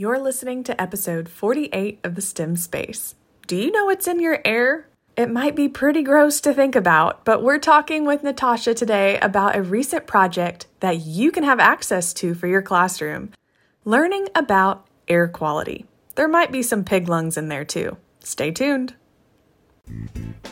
You're 0.00 0.20
listening 0.20 0.62
to 0.62 0.80
episode 0.80 1.28
48 1.28 1.98
of 2.04 2.14
the 2.14 2.22
STEM 2.22 2.54
Space. 2.54 3.16
Do 3.48 3.56
you 3.56 3.72
know 3.72 3.86
what's 3.86 4.06
in 4.06 4.20
your 4.20 4.40
air? 4.44 4.88
It 5.16 5.28
might 5.28 5.56
be 5.56 5.68
pretty 5.68 6.04
gross 6.04 6.40
to 6.42 6.54
think 6.54 6.76
about, 6.76 7.24
but 7.24 7.42
we're 7.42 7.58
talking 7.58 8.06
with 8.06 8.22
Natasha 8.22 8.74
today 8.74 9.18
about 9.18 9.56
a 9.56 9.62
recent 9.62 10.06
project 10.06 10.68
that 10.78 11.00
you 11.00 11.32
can 11.32 11.42
have 11.42 11.58
access 11.58 12.14
to 12.14 12.36
for 12.36 12.46
your 12.46 12.62
classroom 12.62 13.32
learning 13.84 14.28
about 14.36 14.86
air 15.08 15.26
quality. 15.26 15.84
There 16.14 16.28
might 16.28 16.52
be 16.52 16.62
some 16.62 16.84
pig 16.84 17.08
lungs 17.08 17.36
in 17.36 17.48
there 17.48 17.64
too. 17.64 17.96
Stay 18.20 18.52
tuned. 18.52 18.94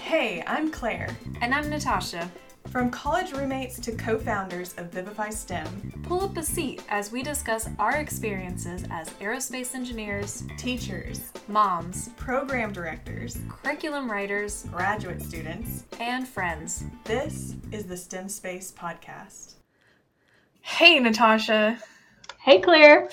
Hey, 0.00 0.42
I'm 0.44 0.72
Claire. 0.72 1.16
And 1.40 1.54
I'm 1.54 1.70
Natasha. 1.70 2.28
From 2.70 2.90
college 2.90 3.32
roommates 3.32 3.78
to 3.80 3.92
co 3.92 4.18
founders 4.18 4.74
of 4.76 4.90
Vivify 4.90 5.30
STEM, 5.30 5.96
Pull 6.06 6.20
up 6.20 6.36
a 6.36 6.42
seat 6.42 6.82
as 6.88 7.10
we 7.10 7.22
discuss 7.22 7.68
our 7.80 7.96
experiences 7.96 8.84
as 8.90 9.10
aerospace 9.14 9.74
engineers, 9.74 10.44
teachers, 10.56 11.32
moms, 11.48 12.10
program 12.10 12.72
directors, 12.72 13.38
curriculum 13.48 14.08
writers, 14.08 14.66
graduate 14.70 15.20
students, 15.20 15.82
and 15.98 16.28
friends. 16.28 16.84
this 17.02 17.56
is 17.72 17.86
the 17.86 17.96
STEM 17.96 18.28
Space 18.28 18.72
Podcast. 18.72 19.54
Hey, 20.60 21.00
Natasha. 21.00 21.78
Hey, 22.38 22.60
Claire. 22.60 23.08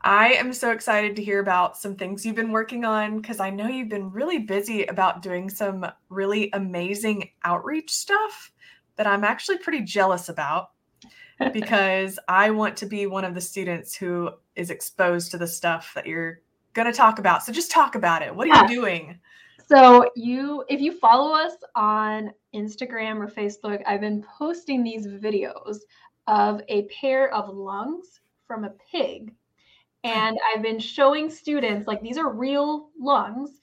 I 0.00 0.32
am 0.32 0.52
so 0.52 0.72
excited 0.72 1.14
to 1.16 1.24
hear 1.24 1.38
about 1.38 1.76
some 1.76 1.94
things 1.94 2.26
you've 2.26 2.34
been 2.34 2.52
working 2.52 2.84
on 2.84 3.20
because 3.20 3.38
I 3.38 3.50
know 3.50 3.68
you've 3.68 3.88
been 3.88 4.10
really 4.10 4.40
busy 4.40 4.86
about 4.86 5.22
doing 5.22 5.48
some 5.48 5.86
really 6.08 6.50
amazing 6.52 7.30
outreach 7.44 7.92
stuff 7.92 8.50
that 8.96 9.06
I'm 9.06 9.24
actually 9.24 9.58
pretty 9.58 9.80
jealous 9.80 10.28
about 10.28 10.70
because 11.52 12.18
I 12.28 12.50
want 12.50 12.76
to 12.78 12.86
be 12.86 13.06
one 13.06 13.24
of 13.24 13.34
the 13.34 13.40
students 13.40 13.94
who 13.94 14.30
is 14.56 14.70
exposed 14.70 15.30
to 15.32 15.38
the 15.38 15.46
stuff 15.46 15.92
that 15.94 16.06
you're 16.06 16.40
going 16.74 16.86
to 16.90 16.96
talk 16.96 17.18
about. 17.18 17.42
So 17.42 17.52
just 17.52 17.70
talk 17.70 17.94
about 17.94 18.22
it. 18.22 18.34
What 18.34 18.46
are 18.46 18.50
Yeah. 18.50 18.62
you 18.62 18.68
doing? 18.68 19.18
So 19.66 20.10
you 20.14 20.64
if 20.68 20.80
you 20.80 20.98
follow 20.98 21.34
us 21.34 21.54
on 21.74 22.32
Instagram 22.54 23.16
or 23.16 23.28
Facebook, 23.28 23.82
I've 23.86 24.00
been 24.00 24.24
posting 24.38 24.82
these 24.84 25.06
videos 25.06 25.78
of 26.26 26.60
a 26.68 26.86
pair 26.88 27.32
of 27.32 27.54
lungs 27.54 28.20
from 28.46 28.64
a 28.64 28.70
pig. 28.90 29.34
And 30.02 30.36
I've 30.52 30.62
been 30.62 30.78
showing 30.78 31.30
students 31.30 31.86
like 31.86 32.02
these 32.02 32.18
are 32.18 32.30
real 32.30 32.90
lungs. 33.00 33.58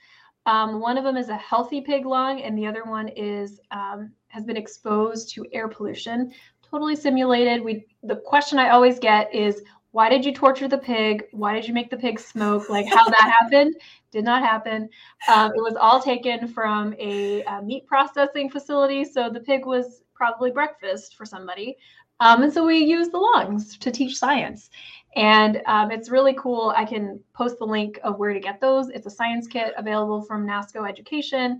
Um, 0.47 0.79
one 0.79 0.97
of 0.97 1.03
them 1.03 1.17
is 1.17 1.29
a 1.29 1.37
healthy 1.37 1.81
pig 1.81 2.03
lung, 2.03 2.41
and 2.41 2.57
the 2.57 2.65
other 2.65 2.83
one 2.83 3.09
is 3.09 3.59
um, 3.69 4.11
has 4.31 4.45
been 4.45 4.57
exposed 4.57 5.29
to 5.33 5.45
air 5.51 5.67
pollution. 5.67 6.31
Totally 6.69 6.95
simulated. 6.95 7.63
We 7.63 7.85
the 8.03 8.17
question 8.17 8.57
I 8.59 8.69
always 8.69 8.99
get 8.99 9.33
is 9.33 9.61
why 9.91 10.07
did 10.07 10.23
you 10.23 10.33
torture 10.33 10.69
the 10.69 10.77
pig? 10.77 11.25
Why 11.31 11.53
did 11.53 11.67
you 11.67 11.73
make 11.73 11.89
the 11.89 11.97
pig 11.97 12.19
smoke? 12.19 12.69
Like 12.69 12.87
how 12.87 13.03
that 13.05 13.37
happened 13.41 13.75
did 14.11 14.23
not 14.25 14.41
happen. 14.41 14.89
Um, 15.27 15.51
it 15.55 15.61
was 15.61 15.75
all 15.79 16.01
taken 16.01 16.47
from 16.47 16.93
a, 16.97 17.43
uh 17.43 17.61
meat 17.61 17.85
processing 17.87 18.49
facility, 18.49 19.05
so 19.05 19.29
the 19.29 19.39
pig 19.39 19.65
was 19.65 20.03
probably 20.13 20.51
breakfast 20.51 21.15
for 21.15 21.25
somebody. 21.25 21.77
Um, 22.21 22.43
and 22.43 22.53
so 22.53 22.65
we 22.65 22.77
use 22.77 23.09
the 23.09 23.17
lungs 23.17 23.77
to 23.79 23.91
teach 23.91 24.15
science. 24.15 24.69
And 25.15 25.61
um, 25.65 25.91
it's 25.91 26.09
really 26.09 26.35
cool. 26.35 26.71
I 26.77 26.85
can 26.85 27.19
post 27.33 27.57
the 27.57 27.65
link 27.65 27.99
of 28.03 28.19
where 28.19 28.31
to 28.31 28.39
get 28.39 28.61
those. 28.61 28.89
It's 28.89 29.07
a 29.07 29.09
science 29.09 29.47
kit 29.47 29.73
available 29.75 30.21
from 30.21 30.47
NASCO 30.47 30.87
Education. 30.87 31.59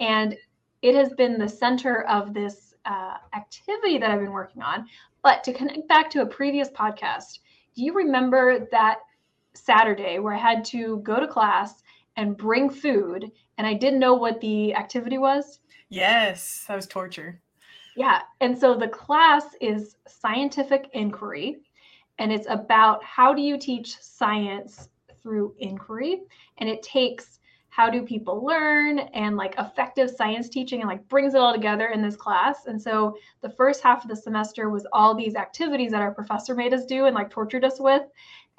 And 0.00 0.36
it 0.82 0.94
has 0.94 1.12
been 1.12 1.38
the 1.38 1.48
center 1.48 2.02
of 2.02 2.34
this 2.34 2.74
uh, 2.84 3.16
activity 3.34 3.98
that 3.98 4.10
I've 4.10 4.20
been 4.20 4.32
working 4.32 4.62
on. 4.62 4.86
But 5.22 5.44
to 5.44 5.52
connect 5.52 5.86
back 5.88 6.10
to 6.10 6.22
a 6.22 6.26
previous 6.26 6.70
podcast, 6.70 7.40
do 7.74 7.84
you 7.84 7.92
remember 7.94 8.66
that 8.70 9.00
Saturday 9.54 10.18
where 10.18 10.34
I 10.34 10.38
had 10.38 10.64
to 10.66 10.98
go 10.98 11.20
to 11.20 11.26
class 11.26 11.82
and 12.16 12.36
bring 12.36 12.70
food 12.70 13.30
and 13.58 13.66
I 13.66 13.74
didn't 13.74 13.98
know 13.98 14.14
what 14.14 14.40
the 14.40 14.74
activity 14.74 15.18
was? 15.18 15.60
Yes, 15.90 16.64
that 16.66 16.76
was 16.76 16.86
torture. 16.86 17.40
Yeah. 17.96 18.20
And 18.40 18.56
so 18.58 18.76
the 18.76 18.88
class 18.88 19.44
is 19.60 19.96
scientific 20.06 20.88
inquiry, 20.92 21.58
and 22.18 22.32
it's 22.32 22.46
about 22.48 23.02
how 23.04 23.34
do 23.34 23.42
you 23.42 23.58
teach 23.58 24.00
science 24.00 24.88
through 25.22 25.54
inquiry. 25.58 26.22
And 26.58 26.68
it 26.68 26.82
takes 26.82 27.39
how 27.80 27.88
do 27.88 28.02
people 28.02 28.44
learn 28.44 28.98
and 28.98 29.38
like 29.38 29.54
effective 29.56 30.10
science 30.10 30.50
teaching 30.50 30.80
and 30.80 30.88
like 30.88 31.08
brings 31.08 31.32
it 31.32 31.40
all 31.40 31.54
together 31.54 31.86
in 31.86 32.02
this 32.02 32.14
class. 32.14 32.66
And 32.66 32.80
so 32.80 33.16
the 33.40 33.48
first 33.48 33.82
half 33.82 34.04
of 34.04 34.10
the 34.10 34.16
semester 34.16 34.68
was 34.68 34.86
all 34.92 35.14
these 35.14 35.34
activities 35.34 35.90
that 35.92 36.02
our 36.02 36.12
professor 36.12 36.54
made 36.54 36.74
us 36.74 36.84
do 36.84 37.06
and 37.06 37.14
like 37.14 37.30
tortured 37.30 37.64
us 37.64 37.80
with. 37.80 38.02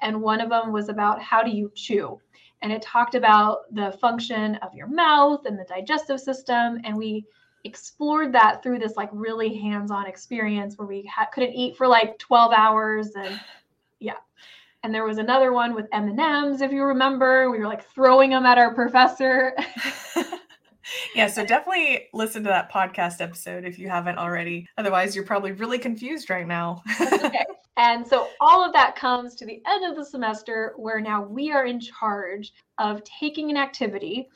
And 0.00 0.20
one 0.20 0.40
of 0.40 0.50
them 0.50 0.72
was 0.72 0.88
about 0.88 1.22
how 1.22 1.44
do 1.44 1.52
you 1.52 1.70
chew? 1.76 2.20
And 2.62 2.72
it 2.72 2.82
talked 2.82 3.14
about 3.14 3.72
the 3.72 3.96
function 4.00 4.56
of 4.56 4.74
your 4.74 4.88
mouth 4.88 5.46
and 5.46 5.56
the 5.56 5.66
digestive 5.68 6.18
system. 6.18 6.80
And 6.82 6.96
we 6.96 7.24
explored 7.62 8.32
that 8.32 8.60
through 8.60 8.80
this 8.80 8.96
like 8.96 9.10
really 9.12 9.56
hands-on 9.56 10.08
experience 10.08 10.76
where 10.76 10.88
we 10.88 11.04
ha- 11.04 11.28
couldn't 11.32 11.54
eat 11.54 11.76
for 11.76 11.86
like 11.86 12.18
12 12.18 12.52
hours 12.52 13.10
and 13.14 13.38
and 14.82 14.94
there 14.94 15.04
was 15.04 15.18
another 15.18 15.52
one 15.52 15.74
with 15.74 15.86
m&ms 15.92 16.60
if 16.60 16.72
you 16.72 16.82
remember 16.82 17.50
we 17.50 17.58
were 17.58 17.66
like 17.66 17.84
throwing 17.90 18.30
them 18.30 18.46
at 18.46 18.58
our 18.58 18.74
professor 18.74 19.54
yeah, 21.14 21.26
so 21.26 21.44
definitely 21.44 22.08
listen 22.12 22.42
to 22.44 22.48
that 22.48 22.70
podcast 22.70 23.20
episode 23.20 23.64
if 23.64 23.78
you 23.78 23.88
haven't 23.88 24.18
already. 24.18 24.68
Otherwise, 24.78 25.14
you're 25.14 25.24
probably 25.24 25.52
really 25.52 25.78
confused 25.78 26.30
right 26.30 26.46
now. 26.46 26.82
okay. 27.00 27.44
and 27.76 28.06
so 28.06 28.28
all 28.40 28.64
of 28.64 28.72
that 28.72 28.96
comes 28.96 29.34
to 29.36 29.46
the 29.46 29.62
end 29.66 29.88
of 29.88 29.96
the 29.96 30.04
semester 30.04 30.74
where 30.76 31.00
now 31.00 31.22
we 31.22 31.52
are 31.52 31.66
in 31.66 31.80
charge 31.80 32.52
of 32.78 33.02
taking 33.04 33.50
an 33.50 33.56
activity 33.56 34.28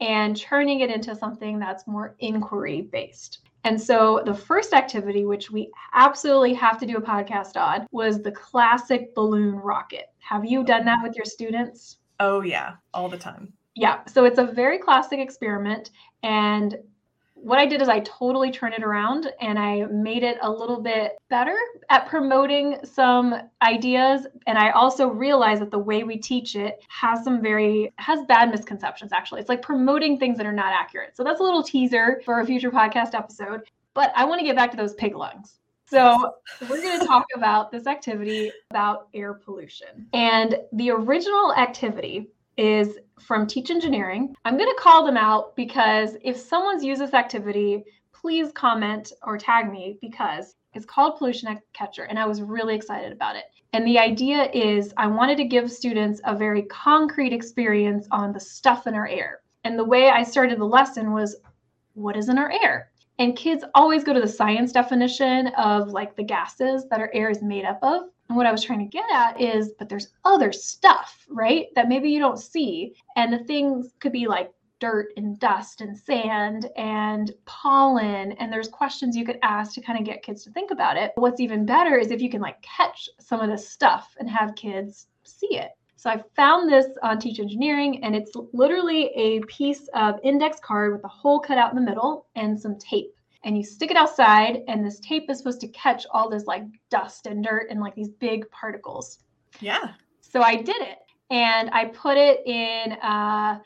and 0.00 0.36
turning 0.36 0.80
it 0.80 0.90
into 0.90 1.14
something 1.16 1.58
that's 1.58 1.86
more 1.86 2.14
inquiry 2.18 2.82
based. 2.82 3.40
And 3.66 3.82
so 3.82 4.22
the 4.24 4.32
first 4.32 4.72
activity, 4.72 5.24
which 5.24 5.50
we 5.50 5.72
absolutely 5.92 6.54
have 6.54 6.78
to 6.78 6.86
do 6.86 6.98
a 6.98 7.02
podcast 7.02 7.60
on, 7.60 7.84
was 7.90 8.22
the 8.22 8.30
classic 8.30 9.12
balloon 9.12 9.56
rocket. 9.56 10.06
Have 10.20 10.44
you 10.44 10.62
done 10.62 10.84
that 10.84 11.02
with 11.02 11.16
your 11.16 11.24
students? 11.24 11.98
oh, 12.20 12.42
yeah, 12.42 12.74
all 12.94 13.08
the 13.08 13.18
time. 13.18 13.52
Yeah. 13.74 14.04
So 14.06 14.24
it's 14.24 14.38
a 14.38 14.44
very 14.44 14.78
classic 14.78 15.18
experiment. 15.18 15.90
And 16.22 16.76
what 17.46 17.60
I 17.60 17.66
did 17.66 17.80
is 17.80 17.88
I 17.88 18.00
totally 18.00 18.50
turned 18.50 18.74
it 18.74 18.82
around 18.82 19.32
and 19.40 19.56
I 19.56 19.84
made 19.84 20.24
it 20.24 20.36
a 20.42 20.50
little 20.50 20.80
bit 20.80 21.12
better 21.30 21.56
at 21.90 22.08
promoting 22.08 22.78
some 22.82 23.36
ideas. 23.62 24.26
And 24.48 24.58
I 24.58 24.70
also 24.70 25.06
realized 25.06 25.62
that 25.62 25.70
the 25.70 25.78
way 25.78 26.02
we 26.02 26.16
teach 26.16 26.56
it 26.56 26.82
has 26.88 27.22
some 27.22 27.40
very 27.40 27.94
has 27.98 28.24
bad 28.26 28.50
misconceptions 28.50 29.12
actually. 29.12 29.42
It's 29.42 29.48
like 29.48 29.62
promoting 29.62 30.18
things 30.18 30.38
that 30.38 30.46
are 30.46 30.52
not 30.52 30.72
accurate. 30.72 31.16
So 31.16 31.22
that's 31.22 31.38
a 31.38 31.44
little 31.44 31.62
teaser 31.62 32.20
for 32.24 32.40
a 32.40 32.44
future 32.44 32.72
podcast 32.72 33.14
episode. 33.14 33.60
But 33.94 34.10
I 34.16 34.24
want 34.24 34.40
to 34.40 34.44
get 34.44 34.56
back 34.56 34.72
to 34.72 34.76
those 34.76 34.94
pig 34.94 35.14
lungs. 35.14 35.60
So, 35.88 36.32
we're 36.68 36.82
going 36.82 36.98
to 36.98 37.06
talk 37.06 37.26
about 37.36 37.70
this 37.70 37.86
activity 37.86 38.50
about 38.70 39.06
air 39.14 39.34
pollution. 39.34 40.08
And 40.12 40.56
the 40.72 40.90
original 40.90 41.54
activity 41.54 42.26
is 42.56 42.98
from 43.20 43.46
Teach 43.46 43.70
Engineering. 43.70 44.34
I'm 44.44 44.56
going 44.56 44.68
to 44.68 44.82
call 44.82 45.04
them 45.04 45.16
out 45.16 45.56
because 45.56 46.16
if 46.22 46.36
someone's 46.36 46.84
used 46.84 47.00
this 47.00 47.14
activity, 47.14 47.84
please 48.12 48.52
comment 48.52 49.12
or 49.22 49.38
tag 49.38 49.70
me 49.70 49.98
because 50.00 50.54
it's 50.74 50.86
called 50.86 51.16
Pollution 51.16 51.58
Catcher 51.72 52.04
and 52.04 52.18
I 52.18 52.26
was 52.26 52.42
really 52.42 52.74
excited 52.74 53.12
about 53.12 53.36
it. 53.36 53.44
And 53.72 53.86
the 53.86 53.98
idea 53.98 54.50
is 54.52 54.94
I 54.96 55.06
wanted 55.06 55.36
to 55.38 55.44
give 55.44 55.70
students 55.70 56.20
a 56.24 56.34
very 56.34 56.62
concrete 56.62 57.32
experience 57.32 58.06
on 58.10 58.32
the 58.32 58.40
stuff 58.40 58.86
in 58.86 58.94
our 58.94 59.06
air. 59.06 59.40
And 59.64 59.78
the 59.78 59.84
way 59.84 60.10
I 60.10 60.22
started 60.22 60.58
the 60.58 60.64
lesson 60.64 61.12
was 61.12 61.36
what 61.94 62.16
is 62.16 62.28
in 62.28 62.38
our 62.38 62.50
air? 62.50 62.90
And 63.18 63.36
kids 63.36 63.64
always 63.74 64.04
go 64.04 64.12
to 64.12 64.20
the 64.20 64.28
science 64.28 64.72
definition 64.72 65.48
of 65.58 65.88
like 65.88 66.14
the 66.14 66.22
gases 66.22 66.86
that 66.90 67.00
our 67.00 67.10
air 67.14 67.30
is 67.30 67.42
made 67.42 67.64
up 67.64 67.78
of. 67.82 68.02
And 68.28 68.36
what 68.36 68.46
I 68.46 68.52
was 68.52 68.64
trying 68.64 68.80
to 68.80 68.84
get 68.86 69.08
at 69.12 69.40
is, 69.40 69.72
but 69.78 69.88
there's 69.88 70.08
other 70.24 70.52
stuff, 70.52 71.26
right? 71.28 71.66
That 71.74 71.88
maybe 71.88 72.10
you 72.10 72.18
don't 72.18 72.38
see. 72.38 72.94
And 73.16 73.32
the 73.32 73.44
things 73.44 73.94
could 74.00 74.12
be 74.12 74.26
like 74.26 74.52
dirt 74.78 75.08
and 75.16 75.38
dust 75.38 75.80
and 75.80 75.96
sand 75.96 76.68
and 76.76 77.32
pollen. 77.44 78.32
And 78.32 78.52
there's 78.52 78.68
questions 78.68 79.16
you 79.16 79.24
could 79.24 79.38
ask 79.42 79.74
to 79.74 79.80
kind 79.80 79.98
of 79.98 80.04
get 80.04 80.22
kids 80.22 80.44
to 80.44 80.50
think 80.50 80.70
about 80.70 80.96
it. 80.96 81.12
What's 81.16 81.40
even 81.40 81.64
better 81.64 81.96
is 81.96 82.10
if 82.10 82.20
you 82.20 82.30
can 82.30 82.40
like 82.40 82.60
catch 82.62 83.08
some 83.20 83.40
of 83.40 83.48
this 83.48 83.68
stuff 83.68 84.14
and 84.18 84.28
have 84.28 84.54
kids 84.54 85.06
see 85.22 85.56
it. 85.56 85.70
So 85.98 86.10
I 86.10 86.22
found 86.36 86.70
this 86.70 86.86
on 87.02 87.18
Teach 87.18 87.40
Engineering, 87.40 88.04
and 88.04 88.14
it's 88.14 88.32
literally 88.52 89.06
a 89.16 89.40
piece 89.46 89.88
of 89.94 90.20
index 90.22 90.60
card 90.60 90.92
with 90.92 91.02
a 91.04 91.08
hole 91.08 91.40
cut 91.40 91.56
out 91.58 91.70
in 91.70 91.76
the 91.76 91.82
middle 91.82 92.26
and 92.36 92.60
some 92.60 92.78
tape. 92.78 93.15
And 93.46 93.56
you 93.56 93.64
stick 93.64 93.90
it 93.90 93.96
outside, 93.96 94.62
and 94.68 94.84
this 94.84 95.00
tape 95.00 95.30
is 95.30 95.38
supposed 95.38 95.60
to 95.60 95.68
catch 95.68 96.04
all 96.10 96.28
this 96.28 96.44
like 96.44 96.64
dust 96.90 97.26
and 97.26 97.42
dirt 97.42 97.68
and 97.70 97.80
like 97.80 97.94
these 97.94 98.10
big 98.10 98.50
particles. 98.50 99.20
Yeah. 99.60 99.92
So 100.20 100.42
I 100.42 100.56
did 100.56 100.82
it, 100.82 100.98
and 101.30 101.70
I 101.70 101.86
put 101.86 102.18
it 102.18 102.46
in. 102.46 102.92
Uh, 103.00 103.60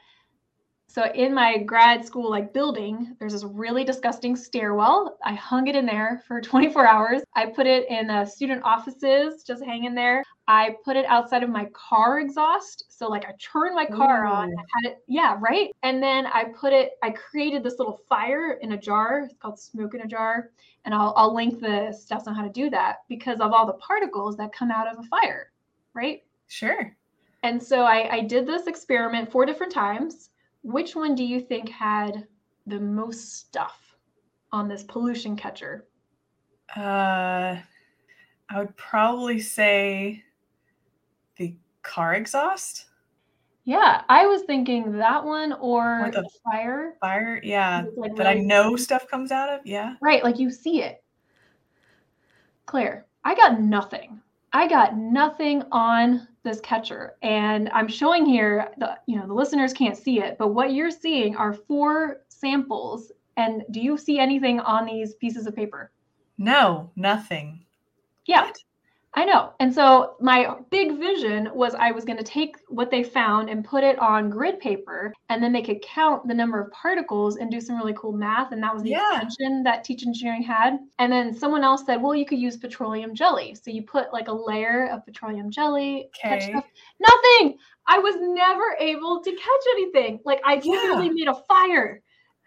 so 0.86 1.04
in 1.14 1.32
my 1.32 1.56
grad 1.58 2.04
school 2.04 2.28
like 2.28 2.52
building, 2.52 3.16
there's 3.20 3.32
this 3.32 3.44
really 3.44 3.84
disgusting 3.84 4.34
stairwell. 4.34 5.18
I 5.24 5.34
hung 5.34 5.68
it 5.68 5.76
in 5.76 5.86
there 5.86 6.22
for 6.26 6.40
24 6.42 6.86
hours. 6.86 7.22
I 7.34 7.46
put 7.46 7.66
it 7.66 7.88
in 7.88 8.10
uh, 8.10 8.26
student 8.26 8.62
offices, 8.64 9.44
just 9.44 9.64
hanging 9.64 9.94
there. 9.94 10.22
I 10.50 10.74
put 10.84 10.96
it 10.96 11.06
outside 11.06 11.44
of 11.44 11.48
my 11.48 11.66
car 11.66 12.18
exhaust. 12.18 12.86
So 12.88 13.08
like 13.08 13.24
I 13.24 13.34
turned 13.40 13.76
my 13.76 13.86
car 13.86 14.26
Ooh. 14.26 14.30
on, 14.30 14.50
had 14.50 14.90
it, 14.90 15.04
yeah, 15.06 15.36
right. 15.38 15.70
And 15.84 16.02
then 16.02 16.26
I 16.26 16.46
put 16.46 16.72
it, 16.72 16.94
I 17.04 17.10
created 17.10 17.62
this 17.62 17.78
little 17.78 18.00
fire 18.08 18.54
in 18.54 18.72
a 18.72 18.76
jar. 18.76 19.20
It's 19.20 19.34
called 19.40 19.60
smoke 19.60 19.94
in 19.94 20.00
a 20.00 20.08
jar. 20.08 20.50
And 20.84 20.92
I'll 20.92 21.14
I'll 21.16 21.32
link 21.32 21.60
the 21.60 21.92
steps 21.92 22.26
on 22.26 22.34
how 22.34 22.42
to 22.42 22.48
do 22.48 22.68
that 22.70 23.02
because 23.08 23.38
of 23.38 23.52
all 23.52 23.64
the 23.64 23.74
particles 23.74 24.36
that 24.38 24.52
come 24.52 24.72
out 24.72 24.88
of 24.88 24.98
a 24.98 25.06
fire, 25.06 25.52
right? 25.94 26.24
Sure. 26.48 26.96
And 27.44 27.62
so 27.62 27.82
I, 27.82 28.16
I 28.16 28.20
did 28.22 28.44
this 28.44 28.66
experiment 28.66 29.30
four 29.30 29.46
different 29.46 29.72
times. 29.72 30.30
Which 30.62 30.96
one 30.96 31.14
do 31.14 31.22
you 31.22 31.40
think 31.40 31.68
had 31.68 32.26
the 32.66 32.80
most 32.80 33.36
stuff 33.36 33.94
on 34.50 34.66
this 34.66 34.82
pollution 34.82 35.36
catcher? 35.36 35.86
Uh 36.76 37.58
I 38.52 38.58
would 38.58 38.76
probably 38.76 39.38
say 39.38 40.24
car 41.82 42.14
exhaust. 42.14 42.86
Yeah, 43.64 44.02
I 44.08 44.26
was 44.26 44.42
thinking 44.42 44.96
that 44.98 45.24
one 45.24 45.52
or, 45.54 46.06
or 46.06 46.10
the 46.10 46.28
fire. 46.44 46.94
Fire, 47.00 47.40
yeah. 47.42 47.84
Like 47.96 48.16
that 48.16 48.26
I 48.26 48.34
know 48.34 48.74
stuff 48.76 49.06
comes 49.08 49.30
out 49.30 49.48
of. 49.48 49.60
Yeah. 49.64 49.96
Right, 50.00 50.24
like 50.24 50.38
you 50.38 50.50
see 50.50 50.82
it. 50.82 51.04
Claire, 52.66 53.06
I 53.24 53.34
got 53.34 53.60
nothing. 53.60 54.20
I 54.52 54.66
got 54.66 54.96
nothing 54.96 55.62
on 55.70 56.26
this 56.42 56.60
catcher. 56.60 57.14
And 57.22 57.68
I'm 57.72 57.88
showing 57.88 58.24
here 58.24 58.70
the 58.78 58.98
you 59.06 59.16
know 59.18 59.26
the 59.26 59.34
listeners 59.34 59.72
can't 59.72 59.96
see 59.96 60.20
it, 60.20 60.36
but 60.38 60.48
what 60.48 60.72
you're 60.72 60.90
seeing 60.90 61.36
are 61.36 61.52
four 61.52 62.22
samples. 62.28 63.12
And 63.36 63.62
do 63.70 63.80
you 63.80 63.96
see 63.96 64.18
anything 64.18 64.60
on 64.60 64.86
these 64.86 65.14
pieces 65.14 65.46
of 65.46 65.54
paper? 65.54 65.92
No, 66.38 66.90
nothing. 66.96 67.64
Yeah. 68.26 68.46
What? 68.46 68.58
I 69.14 69.24
know. 69.24 69.52
And 69.58 69.74
so 69.74 70.14
my 70.20 70.54
big 70.70 70.96
vision 70.98 71.50
was 71.52 71.74
I 71.74 71.90
was 71.90 72.04
going 72.04 72.18
to 72.18 72.24
take 72.24 72.56
what 72.68 72.92
they 72.92 73.02
found 73.02 73.50
and 73.50 73.64
put 73.64 73.82
it 73.82 73.98
on 73.98 74.30
grid 74.30 74.60
paper, 74.60 75.12
and 75.28 75.42
then 75.42 75.52
they 75.52 75.62
could 75.62 75.82
count 75.82 76.28
the 76.28 76.34
number 76.34 76.60
of 76.60 76.70
particles 76.70 77.36
and 77.36 77.50
do 77.50 77.60
some 77.60 77.76
really 77.76 77.94
cool 77.94 78.12
math. 78.12 78.52
And 78.52 78.62
that 78.62 78.72
was 78.72 78.84
the 78.84 78.90
yeah. 78.90 79.16
extension 79.16 79.64
that 79.64 79.82
Teach 79.82 80.06
Engineering 80.06 80.44
had. 80.44 80.78
And 81.00 81.12
then 81.12 81.34
someone 81.34 81.64
else 81.64 81.84
said, 81.84 82.00
well, 82.00 82.14
you 82.14 82.24
could 82.24 82.38
use 82.38 82.56
petroleum 82.56 83.14
jelly. 83.14 83.56
So 83.60 83.72
you 83.72 83.82
put 83.82 84.12
like 84.12 84.28
a 84.28 84.32
layer 84.32 84.88
of 84.92 85.04
petroleum 85.04 85.50
jelly. 85.50 86.08
Okay. 86.24 86.52
Nothing. 86.52 87.58
I 87.88 87.98
was 87.98 88.14
never 88.20 88.76
able 88.78 89.20
to 89.22 89.30
catch 89.30 89.64
anything. 89.72 90.20
Like 90.24 90.40
I 90.44 90.60
yeah. 90.62 90.70
literally 90.70 91.10
made 91.10 91.26
a 91.26 91.34
fire 91.48 92.00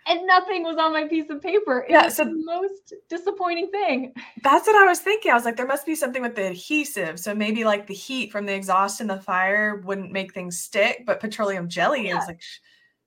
and 0.07 0.25
nothing 0.27 0.63
was 0.63 0.77
on 0.77 0.93
my 0.93 1.07
piece 1.07 1.29
of 1.29 1.41
paper. 1.41 1.85
It 1.87 1.91
yeah, 1.91 2.05
was 2.05 2.15
so 2.15 2.25
the 2.25 2.41
most 2.43 2.93
disappointing 3.09 3.69
thing. 3.69 4.13
That's 4.43 4.67
what 4.67 4.75
I 4.75 4.87
was 4.87 4.99
thinking. 4.99 5.31
I 5.31 5.35
was 5.35 5.45
like, 5.45 5.55
there 5.55 5.67
must 5.67 5.85
be 5.85 5.95
something 5.95 6.21
with 6.21 6.35
the 6.35 6.47
adhesive. 6.47 7.19
So 7.19 7.33
maybe 7.33 7.63
like 7.63 7.87
the 7.87 7.93
heat 7.93 8.31
from 8.31 8.45
the 8.45 8.53
exhaust 8.53 9.01
and 9.01 9.09
the 9.09 9.19
fire 9.19 9.81
wouldn't 9.85 10.11
make 10.11 10.33
things 10.33 10.59
stick, 10.59 11.03
but 11.05 11.19
petroleum 11.19 11.69
jelly 11.69 12.07
yeah. 12.07 12.21
is 12.21 12.27
like, 12.27 12.41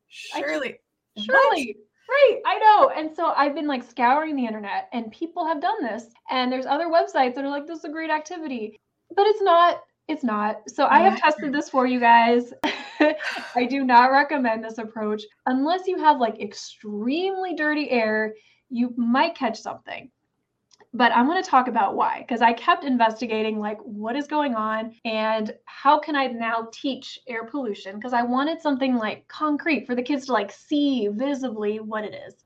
surely, 0.08 0.78
just, 1.16 1.26
surely. 1.26 1.76
Right, 2.08 2.40
I 2.46 2.58
know. 2.58 2.90
And 2.90 3.14
so 3.14 3.32
I've 3.37 3.54
been 3.54 3.66
like 3.66 3.82
scouring 3.82 4.37
the 4.37 4.46
internet 4.46 4.88
and 4.93 5.10
people 5.10 5.46
have 5.46 5.60
done 5.60 5.82
this. 5.82 6.04
And 6.31 6.52
there's 6.52 6.66
other 6.66 6.87
websites 6.87 7.34
that 7.34 7.44
are 7.44 7.50
like, 7.50 7.66
this 7.66 7.81
is 7.81 7.84
a 7.84 7.90
great 7.90 8.10
activity. 8.10 8.78
But 9.14 9.26
it's 9.26 9.43
not 9.43 9.82
it's 10.08 10.23
not. 10.23 10.62
So 10.69 10.87
I 10.87 11.00
have 11.00 11.19
tested 11.19 11.53
this 11.53 11.69
for 11.69 11.87
you 11.87 11.99
guys. 11.99 12.53
I 13.55 13.67
do 13.69 13.85
not 13.85 14.12
recommend 14.12 14.62
this 14.62 14.79
approach 14.79 15.23
unless 15.47 15.87
you 15.87 15.99
have 15.99 16.20
like 16.20 16.41
extremely 16.41 17.55
dirty 17.55 17.91
air. 17.91 18.35
You 18.70 18.94
might 18.97 19.35
catch 19.35 19.61
something. 19.61 20.11
But 20.94 21.12
I'm 21.12 21.26
going 21.26 21.43
to 21.43 21.50
talk 21.50 21.69
about 21.69 21.94
why 21.94 22.20
because 22.20 22.41
I 22.41 22.53
kept 22.53 22.85
investigating 22.85 23.58
like 23.58 23.79
what 23.82 24.17
is 24.17 24.26
going 24.26 24.55
on 24.55 24.94
and 25.05 25.53
how 25.67 25.99
can 25.99 26.17
I 26.17 26.29
now 26.29 26.69
teach 26.73 27.19
air 27.29 27.44
pollution 27.44 27.97
because 27.97 28.14
I 28.14 28.23
wanted 28.23 28.62
something 28.62 28.97
like 28.97 29.29
concrete 29.29 29.87
for 29.87 29.94
the 29.94 30.03
kids 30.03 30.26
to 30.26 30.32
like 30.32 30.53
see 30.53 31.08
visibly 31.08 31.81
what 31.81 32.05
it 32.05 32.14
is. 32.26 32.45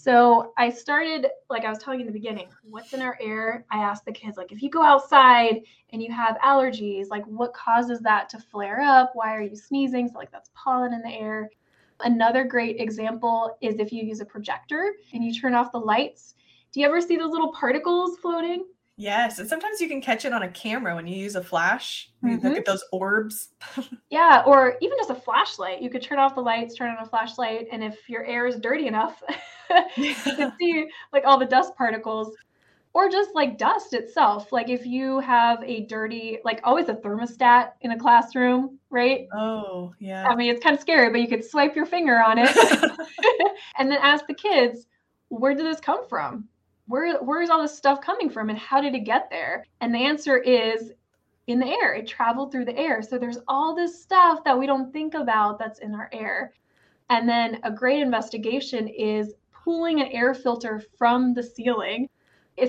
So 0.00 0.52
I 0.56 0.70
started, 0.70 1.26
like 1.50 1.64
I 1.64 1.70
was 1.70 1.78
telling 1.80 1.98
you 1.98 2.06
in 2.06 2.12
the 2.12 2.16
beginning, 2.16 2.50
what's 2.62 2.92
in 2.92 3.02
our 3.02 3.18
air? 3.20 3.66
I 3.68 3.78
asked 3.78 4.04
the 4.04 4.12
kids, 4.12 4.36
like, 4.36 4.52
if 4.52 4.62
you 4.62 4.70
go 4.70 4.80
outside 4.80 5.62
and 5.90 6.00
you 6.00 6.12
have 6.12 6.36
allergies, 6.38 7.08
like, 7.10 7.24
what 7.24 7.52
causes 7.52 7.98
that 8.02 8.28
to 8.28 8.38
flare 8.38 8.80
up? 8.80 9.10
Why 9.14 9.34
are 9.34 9.42
you 9.42 9.56
sneezing? 9.56 10.06
So, 10.06 10.16
like, 10.16 10.30
that's 10.30 10.50
pollen 10.54 10.92
in 10.92 11.02
the 11.02 11.10
air. 11.10 11.50
Another 11.98 12.44
great 12.44 12.80
example 12.80 13.58
is 13.60 13.80
if 13.80 13.92
you 13.92 14.04
use 14.04 14.20
a 14.20 14.24
projector 14.24 14.94
and 15.14 15.24
you 15.24 15.34
turn 15.34 15.54
off 15.54 15.72
the 15.72 15.80
lights. 15.80 16.36
Do 16.70 16.78
you 16.78 16.86
ever 16.86 17.00
see 17.00 17.16
those 17.16 17.32
little 17.32 17.52
particles 17.52 18.18
floating? 18.18 18.66
Yes, 18.98 19.38
and 19.38 19.48
sometimes 19.48 19.80
you 19.80 19.86
can 19.86 20.00
catch 20.00 20.24
it 20.24 20.32
on 20.32 20.42
a 20.42 20.48
camera 20.48 20.96
when 20.96 21.06
you 21.06 21.16
use 21.16 21.36
a 21.36 21.42
flash. 21.42 22.10
Mm-hmm. 22.24 22.44
look 22.44 22.58
at 22.58 22.64
those 22.64 22.84
orbs. 22.90 23.50
yeah, 24.10 24.42
or 24.44 24.76
even 24.80 24.98
just 24.98 25.10
a 25.10 25.14
flashlight. 25.14 25.80
You 25.80 25.88
could 25.88 26.02
turn 26.02 26.18
off 26.18 26.34
the 26.34 26.40
lights, 26.40 26.74
turn 26.74 26.90
on 26.90 27.00
a 27.00 27.08
flashlight, 27.08 27.68
and 27.70 27.84
if 27.84 27.96
your 28.08 28.24
air 28.24 28.48
is 28.48 28.56
dirty 28.56 28.88
enough, 28.88 29.22
you 29.96 30.16
can 30.16 30.52
see 30.60 30.88
like 31.12 31.22
all 31.24 31.38
the 31.38 31.46
dust 31.46 31.76
particles. 31.76 32.34
Or 32.92 33.08
just 33.08 33.32
like 33.34 33.58
dust 33.58 33.94
itself. 33.94 34.50
Like 34.50 34.68
if 34.68 34.84
you 34.84 35.20
have 35.20 35.62
a 35.62 35.82
dirty, 35.86 36.38
like 36.44 36.60
always 36.64 36.88
a 36.88 36.94
thermostat 36.94 37.72
in 37.82 37.92
a 37.92 37.98
classroom, 37.98 38.80
right? 38.90 39.28
Oh, 39.32 39.94
yeah. 40.00 40.26
I 40.26 40.34
mean, 40.34 40.52
it's 40.52 40.64
kind 40.64 40.74
of 40.74 40.80
scary, 40.80 41.08
but 41.10 41.20
you 41.20 41.28
could 41.28 41.44
swipe 41.44 41.76
your 41.76 41.86
finger 41.86 42.20
on 42.20 42.38
it 42.38 42.50
and 43.78 43.88
then 43.88 43.98
ask 44.02 44.26
the 44.26 44.34
kids, 44.34 44.86
where 45.28 45.54
did 45.54 45.66
this 45.66 45.78
come 45.78 46.08
from? 46.08 46.48
Where 46.88 47.22
where 47.22 47.42
is 47.42 47.50
all 47.50 47.62
this 47.62 47.76
stuff 47.76 48.00
coming 48.00 48.30
from 48.30 48.50
and 48.50 48.58
how 48.58 48.80
did 48.80 48.94
it 48.94 49.04
get 49.04 49.28
there? 49.30 49.64
And 49.80 49.94
the 49.94 49.98
answer 49.98 50.38
is 50.38 50.92
in 51.46 51.58
the 51.58 51.66
air. 51.66 51.94
It 51.94 52.06
traveled 52.06 52.50
through 52.50 52.64
the 52.64 52.76
air. 52.76 53.02
So 53.02 53.18
there's 53.18 53.38
all 53.46 53.74
this 53.74 54.02
stuff 54.02 54.42
that 54.44 54.58
we 54.58 54.66
don't 54.66 54.92
think 54.92 55.14
about 55.14 55.58
that's 55.58 55.78
in 55.80 55.94
our 55.94 56.10
air. 56.12 56.52
And 57.10 57.28
then 57.28 57.60
a 57.62 57.70
great 57.70 58.00
investigation 58.00 58.88
is 58.88 59.34
pulling 59.52 60.00
an 60.00 60.08
air 60.08 60.34
filter 60.34 60.82
from 60.96 61.34
the 61.34 61.42
ceiling 61.42 62.08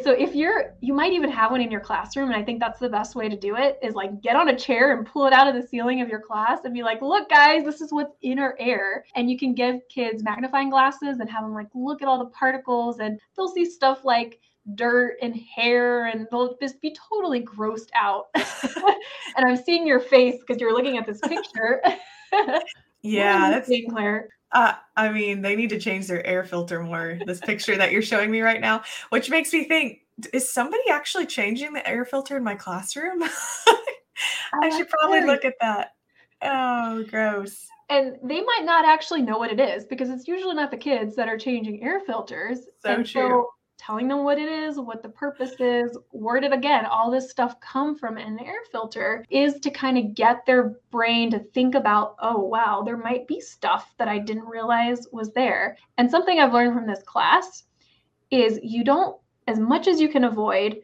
so 0.03 0.11
if 0.11 0.35
you're 0.35 0.75
you 0.81 0.93
might 0.93 1.13
even 1.13 1.29
have 1.29 1.51
one 1.51 1.61
in 1.61 1.71
your 1.71 1.81
classroom 1.81 2.29
and 2.29 2.35
i 2.35 2.43
think 2.43 2.59
that's 2.59 2.79
the 2.79 2.89
best 2.89 3.15
way 3.15 3.27
to 3.27 3.35
do 3.35 3.55
it 3.55 3.79
is 3.81 3.95
like 3.95 4.21
get 4.21 4.35
on 4.35 4.49
a 4.49 4.57
chair 4.57 4.95
and 4.95 5.05
pull 5.05 5.25
it 5.25 5.33
out 5.33 5.47
of 5.47 5.55
the 5.55 5.67
ceiling 5.67 6.01
of 6.01 6.09
your 6.09 6.19
class 6.19 6.59
and 6.65 6.73
be 6.73 6.83
like 6.83 7.01
look 7.01 7.29
guys 7.29 7.63
this 7.69 7.81
is 7.81 7.91
what's 7.91 8.15
in 8.21 8.39
our 8.39 8.55
air. 8.59 9.05
And 9.15 9.29
you 9.29 9.37
can 9.37 9.53
give 9.53 9.81
kids 9.89 10.23
magnifying 10.23 10.69
glasses 10.69 11.19
and 11.19 11.29
have 11.29 11.43
them 11.43 11.53
like 11.53 11.67
look 11.73 12.01
at 12.01 12.07
all 12.07 12.19
the 12.19 12.31
particles 12.31 12.99
and 12.99 13.19
they'll 13.35 13.47
see 13.47 13.65
stuff 13.65 14.03
like 14.03 14.39
dirt 14.75 15.17
and 15.21 15.35
hair 15.35 16.05
and 16.05 16.27
they'll 16.31 16.57
just 16.61 16.81
be 16.81 16.95
totally 17.09 17.41
grossed 17.41 17.89
out. 17.95 18.27
And 19.37 19.47
i'm 19.47 19.55
seeing 19.55 19.87
your 19.87 19.99
face 19.99 20.39
because 20.39 20.59
you're 20.59 20.73
looking 20.73 20.97
at 20.97 21.05
this 21.05 21.21
picture 21.21 21.81
yeah 23.01 23.49
that's 23.49 23.67
seeing 23.67 23.89
claire 23.89 24.29
uh, 24.51 24.73
I 24.95 25.09
mean, 25.09 25.41
they 25.41 25.55
need 25.55 25.69
to 25.69 25.79
change 25.79 26.07
their 26.07 26.25
air 26.25 26.43
filter 26.43 26.81
more. 26.81 27.19
This 27.25 27.39
picture 27.39 27.77
that 27.77 27.91
you're 27.91 28.01
showing 28.01 28.31
me 28.31 28.41
right 28.41 28.59
now, 28.59 28.81
which 29.09 29.29
makes 29.29 29.53
me 29.53 29.65
think, 29.65 29.99
is 30.33 30.51
somebody 30.51 30.83
actually 30.89 31.27
changing 31.27 31.73
the 31.73 31.87
air 31.87 32.03
filter 32.03 32.35
in 32.35 32.43
my 32.43 32.55
classroom? 32.55 33.21
I 34.61 34.75
should 34.75 34.89
probably 34.89 35.21
look 35.21 35.45
at 35.45 35.53
that. 35.61 35.91
Oh, 36.41 37.03
gross. 37.09 37.67
And 37.89 38.15
they 38.23 38.41
might 38.41 38.63
not 38.63 38.85
actually 38.85 39.21
know 39.21 39.37
what 39.37 39.51
it 39.51 39.59
is 39.59 39.85
because 39.85 40.09
it's 40.09 40.27
usually 40.27 40.55
not 40.55 40.71
the 40.71 40.77
kids 40.77 41.15
that 41.15 41.27
are 41.27 41.37
changing 41.37 41.83
air 41.83 41.99
filters. 42.01 42.59
So 42.79 42.95
and 42.95 43.05
true. 43.05 43.21
So 43.29 43.49
telling 43.79 44.09
them 44.09 44.23
what 44.23 44.37
it 44.37 44.49
is, 44.49 44.77
what 44.77 45.01
the 45.01 45.09
purpose 45.09 45.53
is, 45.59 45.97
where 46.11 46.41
did 46.41 46.51
again 46.51 46.85
all 46.85 47.09
this 47.09 47.31
stuff 47.31 47.59
come 47.61 47.95
from 47.97 48.17
in 48.17 48.27
an 48.27 48.39
air 48.39 48.59
filter 48.71 49.25
is 49.29 49.59
to 49.61 49.71
kind 49.71 49.97
of 49.97 50.13
get 50.13 50.45
their 50.45 50.75
brain 50.91 51.31
to 51.31 51.39
think 51.39 51.75
about, 51.75 52.15
oh, 52.21 52.39
wow, 52.39 52.83
there 52.85 52.97
might 52.97 53.25
be 53.25 53.39
stuff 53.39 53.95
that 53.97 54.09
I 54.09 54.19
didn't 54.19 54.45
realize 54.45 55.07
was 55.13 55.31
there. 55.31 55.77
And 55.97 56.11
something 56.11 56.39
I've 56.39 56.53
learned 56.53 56.75
from 56.75 56.85
this 56.85 57.01
class 57.03 57.63
is 58.29 58.59
you 58.61 58.83
don't, 58.83 59.17
as 59.47 59.59
much 59.59 59.87
as 59.87 60.01
you 60.01 60.09
can 60.09 60.25
avoid 60.25 60.81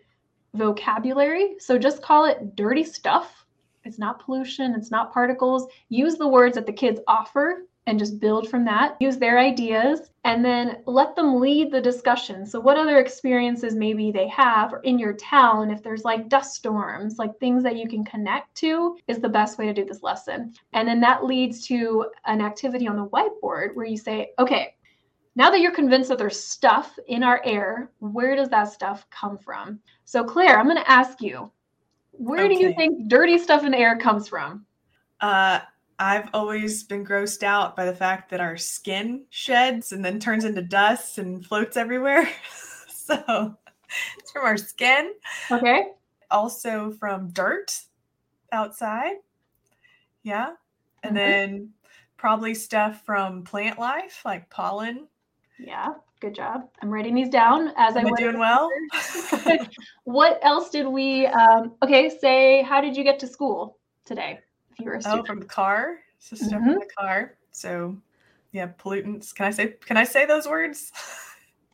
vocabulary, 0.54 1.56
so 1.60 1.78
just 1.78 2.02
call 2.02 2.26
it 2.26 2.56
dirty 2.56 2.84
stuff. 2.84 3.46
It's 3.84 4.00
not 4.00 4.24
pollution, 4.24 4.74
it's 4.74 4.90
not 4.90 5.14
particles. 5.14 5.68
Use 5.90 6.16
the 6.16 6.28
words 6.28 6.56
that 6.56 6.66
the 6.66 6.74
kids 6.74 7.02
offer 7.08 7.66
and 7.88 8.00
just 8.00 8.20
build 8.20 8.50
from 8.50 8.66
that. 8.66 8.96
Use 9.00 9.18
their 9.18 9.38
ideas 9.38 10.12
and 10.24 10.44
then 10.44 10.82
let 10.88 11.16
them 11.16 11.40
lead 11.40 11.72
the 11.72 11.82
discussion. 11.82 12.46
So, 12.46 12.60
what 12.60 12.78
other 12.78 12.98
experiences 12.98 13.76
maybe 13.76 14.12
they 14.12 14.28
have 14.30 14.74
or 14.74 14.80
in 14.80 14.98
your 14.98 15.14
town, 15.14 15.70
if 15.70 15.84
there's 15.84 16.04
like 16.04 16.30
dust 16.30 16.56
storms, 16.56 17.18
like 17.18 17.38
things 17.40 17.64
that 17.64 17.78
you 17.78 17.88
can 17.88 18.04
connect 18.04 18.56
to, 18.56 18.98
is 19.08 19.20
the 19.20 19.30
best 19.30 19.58
way 19.58 19.66
to 19.66 19.74
do 19.74 19.86
this 19.86 20.04
lesson. 20.04 20.54
And 20.74 20.88
then 20.88 21.00
that 21.02 21.26
leads 21.26 21.66
to 21.68 22.10
an 22.26 22.42
activity 22.42 22.88
on 22.88 22.96
the 22.96 23.08
whiteboard 23.08 23.76
where 23.76 23.86
you 23.86 23.98
say, 23.98 24.32
okay, 24.40 24.76
now 25.36 25.52
that 25.52 25.60
you're 25.60 25.72
convinced 25.72 26.10
that 26.10 26.18
there's 26.18 26.40
stuff 26.40 26.98
in 27.08 27.22
our 27.22 27.42
air, 27.44 27.92
where 28.00 28.36
does 28.36 28.50
that 28.50 28.72
stuff 28.72 29.06
come 29.12 29.38
from? 29.38 29.80
So, 30.06 30.24
Claire, 30.24 30.58
I'm 30.58 30.66
going 30.66 30.78
to 30.78 30.90
ask 30.90 31.22
you, 31.22 31.52
where 32.12 32.46
okay. 32.46 32.56
do 32.56 32.62
you 32.62 32.74
think 32.76 33.10
dirty 33.10 33.38
stuff 33.38 33.66
in 33.66 33.72
the 33.72 33.78
air 33.78 33.98
comes 33.98 34.30
from? 34.30 34.66
Uh, 35.20 35.60
I've 35.98 36.30
always 36.34 36.84
been 36.84 37.06
grossed 37.06 37.44
out 37.44 37.76
by 37.76 37.86
the 37.86 37.96
fact 37.96 38.30
that 38.32 38.42
our 38.42 38.58
skin 38.58 39.26
sheds 39.30 39.92
and 39.94 40.04
then 40.04 40.20
turns 40.20 40.44
into 40.44 40.62
dust 40.62 41.18
and 41.18 41.46
floats 41.46 41.78
everywhere. 41.78 42.30
so 42.90 43.56
it's 44.18 44.32
from 44.34 44.44
our 44.46 44.58
skin. 44.58 45.14
Okay. 45.52 45.88
Also 46.32 46.92
from 46.92 47.30
dirt. 47.30 47.82
outside. 48.52 49.16
Yeah. 50.24 50.54
And 51.04 51.14
Mhm. 51.14 51.16
then 51.16 51.74
probably 52.18 52.54
stuff 52.54 53.04
from 53.06 53.44
plant 53.44 53.78
life 53.80 54.22
like 54.24 54.50
pollen. 54.50 55.08
Yeah, 55.60 55.94
good 56.22 56.34
job. 56.36 56.70
I'm 56.82 56.90
writing 56.90 57.16
these 57.16 57.30
down 57.30 57.74
as 57.76 57.98
I 57.98 58.02
Am 58.02 58.14
doing 58.16 58.40
well? 58.40 58.70
what 60.04 60.40
else 60.42 60.70
did 60.70 60.88
we? 60.88 61.26
Um, 61.28 61.76
okay, 61.84 62.10
say 62.20 62.62
how 62.64 62.82
did 62.82 62.96
you 62.96 63.04
get 63.04 63.20
to 63.20 63.28
school 63.28 63.78
today? 64.06 64.40
Oh, 65.06 65.24
from 65.24 65.40
the 65.40 65.46
car. 65.46 66.00
So 66.20 66.36
stuff 66.36 66.62
Mhm. 66.62 66.66
from 66.66 66.80
the 66.80 66.90
car. 66.98 67.38
So 67.52 67.98
yeah, 68.52 68.68
pollutants. 68.68 69.34
Can 69.34 69.46
I 69.46 69.52
say 69.52 69.76
can 69.86 69.98
I 69.98 70.04
say 70.04 70.26
those 70.26 70.48
words? 70.48 70.92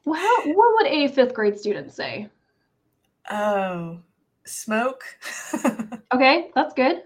well, 0.06 0.20
how, 0.20 0.44
what 0.52 0.74
would 0.76 0.88
a 0.88 1.08
fifth 1.08 1.34
grade 1.34 1.58
student 1.60 1.92
say? 1.92 2.30
Oh, 3.30 4.00
smoke. 4.46 5.04
Okay, 6.14 6.52
that's 6.56 6.74
good. 6.74 7.04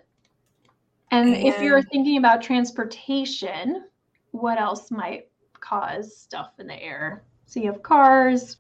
And 1.11 1.35
if 1.35 1.61
you're 1.61 1.83
thinking 1.83 2.17
about 2.17 2.41
transportation, 2.41 3.85
what 4.31 4.59
else 4.59 4.89
might 4.89 5.27
cause 5.59 6.17
stuff 6.17 6.53
in 6.57 6.65
the 6.65 6.81
air? 6.81 7.23
So 7.45 7.59
you 7.59 7.71
have 7.71 7.83
cars. 7.83 8.57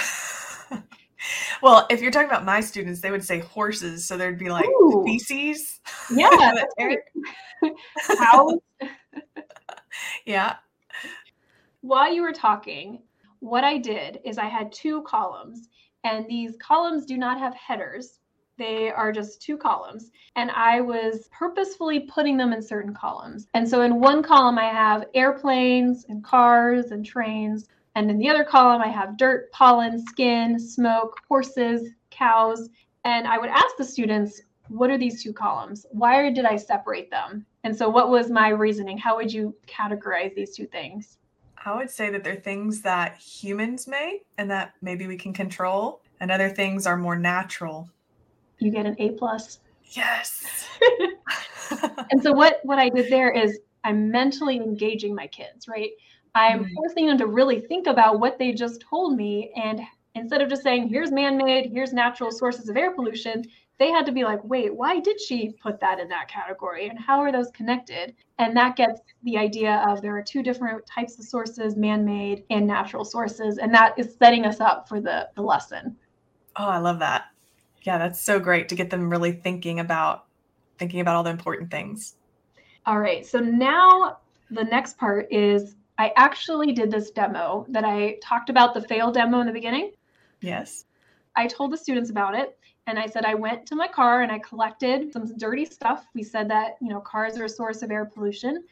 well, 1.63 1.87
if 1.91 2.03
you're 2.03 2.11
talking 2.11 2.29
about 2.29 2.45
my 2.45 2.61
students, 2.61 3.01
they 3.01 3.11
would 3.11 3.25
say 3.25 3.39
horses, 3.39 4.07
so 4.07 4.19
there'd 4.19 4.39
be 4.39 4.51
like 4.51 4.69
Ooh. 4.69 5.03
feces. 5.07 5.80
Yeah, 6.13 6.31
in 6.33 6.39
that's 6.55 6.75
air. 6.79 7.03
great. 7.61 7.75
Cows. 8.19 8.55
Yeah. 10.25 10.57
While 11.83 12.13
you 12.13 12.23
were 12.23 12.33
talking, 12.33 13.03
what 13.41 13.65
I 13.65 13.79
did 13.79 14.21
is 14.25 14.39
I 14.39 14.47
had 14.47 14.73
two 14.73 15.03
columns, 15.03 15.69
and 16.05 16.27
these 16.29 16.57
columns 16.59 17.07
do 17.07 17.17
not 17.17 17.39
have 17.39 17.55
headers. 17.55 18.21
They 18.59 18.91
are 18.91 19.13
just 19.13 19.41
two 19.41 19.57
columns. 19.57 20.11
And 20.37 20.51
I 20.51 20.81
was 20.81 21.29
purposefully 21.33 22.01
putting 22.01 22.37
them 22.37 22.53
in 22.53 22.63
certain 22.63 22.95
columns. 22.95 23.47
And 23.55 23.67
so 23.69 23.81
in 23.83 24.01
one 24.01 24.23
column, 24.23 24.59
I 24.59 24.67
have 24.67 25.07
airplanes 25.15 26.05
and 26.09 26.23
cars 26.23 26.91
and 26.91 27.05
trains. 27.05 27.67
And 27.95 28.11
in 28.11 28.19
the 28.19 28.29
other 28.29 28.45
column, 28.45 28.83
I 28.83 28.89
have 28.89 29.17
dirt, 29.17 29.51
pollen, 29.53 29.99
skin, 29.99 30.59
smoke, 30.59 31.19
horses, 31.27 31.89
cows. 32.11 32.69
And 33.05 33.27
I 33.27 33.39
would 33.39 33.49
ask 33.49 33.77
the 33.79 33.85
students, 33.85 34.43
what 34.71 34.89
are 34.91 34.99
these 34.99 35.23
two 35.23 35.33
columns? 35.33 35.85
Why 35.91 36.31
did 36.31 36.45
I 36.45 36.57
separate 36.57 37.11
them? 37.11 37.45
And 37.65 37.77
so, 37.77 37.89
what 37.89 38.09
was 38.11 38.31
my 38.31 38.49
reasoning? 38.49 38.97
How 38.97 39.17
would 39.17 39.33
you 39.33 39.55
categorize 39.67 40.35
these 40.35 40.57
two 40.57 40.67
things? 40.67 41.19
I 41.65 41.77
would 41.77 41.91
say 41.91 42.09
that 42.11 42.25
they're 42.25 42.37
things 42.37 42.81
that 42.83 43.17
humans 43.19 43.87
make 43.87 44.23
and 44.39 44.51
that 44.51 44.75
maybe 44.81 45.07
we 45.07 45.17
can 45.17 45.33
control, 45.35 46.01
and 46.21 46.31
other 46.31 46.49
things 46.49 46.87
are 46.87 46.97
more 46.97 47.19
natural. 47.19 47.91
You 48.59 48.71
get 48.71 48.87
an 48.87 48.97
A 48.99 49.11
plus. 49.11 49.59
Yes. 49.93 50.69
And 52.13 52.21
so 52.23 52.33
what 52.33 52.59
what 52.65 52.79
I 52.79 52.89
did 52.89 53.11
there 53.11 53.31
is 53.31 53.61
I'm 53.85 54.11
mentally 54.11 54.57
engaging 54.57 55.15
my 55.15 55.29
kids, 55.29 55.69
right? 55.69 55.91
I'm 56.35 56.65
Mhm. 56.65 56.75
forcing 56.75 57.07
them 57.07 57.19
to 57.19 57.27
really 57.27 57.61
think 57.61 57.87
about 57.87 58.19
what 58.21 58.39
they 58.39 58.53
just 58.53 58.81
told 58.81 59.17
me 59.17 59.53
and 59.55 59.81
instead 60.15 60.43
of 60.43 60.49
just 60.49 60.63
saying 60.63 60.89
here's 60.89 61.13
man-made, 61.13 61.71
here's 61.73 61.93
natural 61.93 62.31
sources 62.31 62.69
of 62.69 62.77
air 62.77 62.93
pollution, 62.93 63.45
they 63.79 63.91
had 63.91 64.05
to 64.07 64.13
be 64.13 64.25
like, 64.25 64.43
"Wait, 64.45 64.75
why 64.75 65.01
did 65.01 65.21
she 65.21 65.55
put 65.63 65.81
that 65.81 65.99
in 65.99 66.09
that 66.09 66.29
category 66.29 66.89
and 66.89 66.99
how 66.99 67.21
are 67.21 67.33
those 67.33 67.51
connected?" 67.53 68.15
And 68.39 68.57
that 68.57 68.77
gets 68.77 69.01
the 69.23 69.39
idea 69.39 69.85
of 69.89 70.03
there 70.03 70.17
are 70.17 70.23
two 70.23 70.43
different 70.43 70.85
types 70.87 71.19
of 71.19 71.25
sources, 71.25 71.77
man-made 71.77 72.45
and 72.51 72.67
natural 72.67 73.05
sources, 73.05 73.59
and 73.59 73.73
that 73.75 73.99
is 73.99 74.17
setting 74.19 74.45
us 74.45 74.61
up 74.61 74.89
for 74.89 75.01
the 75.01 75.29
the 75.35 75.43
lesson. 75.43 75.97
oh, 76.57 76.69
I 76.69 76.79
love 76.79 76.99
that. 76.99 77.27
Yeah, 77.83 77.99
that's 77.99 78.21
so 78.21 78.39
great 78.39 78.69
to 78.69 78.75
get 78.75 78.91
them 78.91 79.09
really 79.09 79.33
thinking 79.33 79.81
about 79.81 80.27
thinking 80.79 81.01
about 81.01 81.17
all 81.17 81.23
the 81.23 81.31
important 81.31 81.71
things. 81.71 82.17
All 82.87 82.99
right. 82.99 83.25
So 83.25 83.39
now 83.39 84.19
the 84.51 84.65
next 84.65 84.99
part 84.99 85.31
is 85.31 85.77
I 85.99 86.13
actually 86.17 86.73
did 86.73 86.91
this 86.91 87.11
demo 87.11 87.67
that 87.69 87.85
I 87.85 88.19
talked 88.23 88.51
about 88.51 88.75
the 88.75 88.81
fail 88.81 89.13
demo 89.13 89.41
in 89.41 89.47
the 89.47 89.53
beginning. 89.53 89.93
Yes. 90.41 90.85
I 91.37 91.47
told 91.47 91.73
the 91.73 91.77
students 91.77 92.11
about 92.11 92.35
it 92.35 92.59
and 92.87 92.99
I 92.99 93.07
said 93.07 93.25
I 93.25 93.35
went 93.35 93.67
to 93.67 93.77
my 93.77 93.87
car 93.87 94.23
and 94.23 94.33
I 94.33 94.39
collected 94.39 95.13
some 95.13 95.37
dirty 95.39 95.65
stuff. 95.65 96.07
We 96.15 96.23
said 96.23 96.51
that, 96.51 96.77
you 96.81 96.89
know, 96.89 97.01
cars 97.01 97.39
are 97.39 97.45
a 97.45 97.49
source 97.49 97.83
of 97.83 97.91
air 97.91 98.05
pollution. 98.05 98.65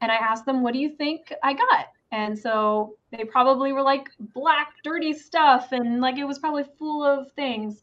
And 0.00 0.12
I 0.12 0.16
asked 0.16 0.46
them, 0.46 0.62
what 0.62 0.74
do 0.74 0.78
you 0.78 0.90
think 0.90 1.32
I 1.42 1.54
got? 1.54 1.88
And 2.12 2.38
so 2.38 2.96
they 3.10 3.24
probably 3.24 3.72
were 3.72 3.82
like 3.82 4.08
black, 4.34 4.74
dirty 4.84 5.12
stuff. 5.12 5.72
And 5.72 6.00
like 6.00 6.18
it 6.18 6.24
was 6.24 6.38
probably 6.38 6.64
full 6.78 7.02
of 7.02 7.32
things. 7.32 7.82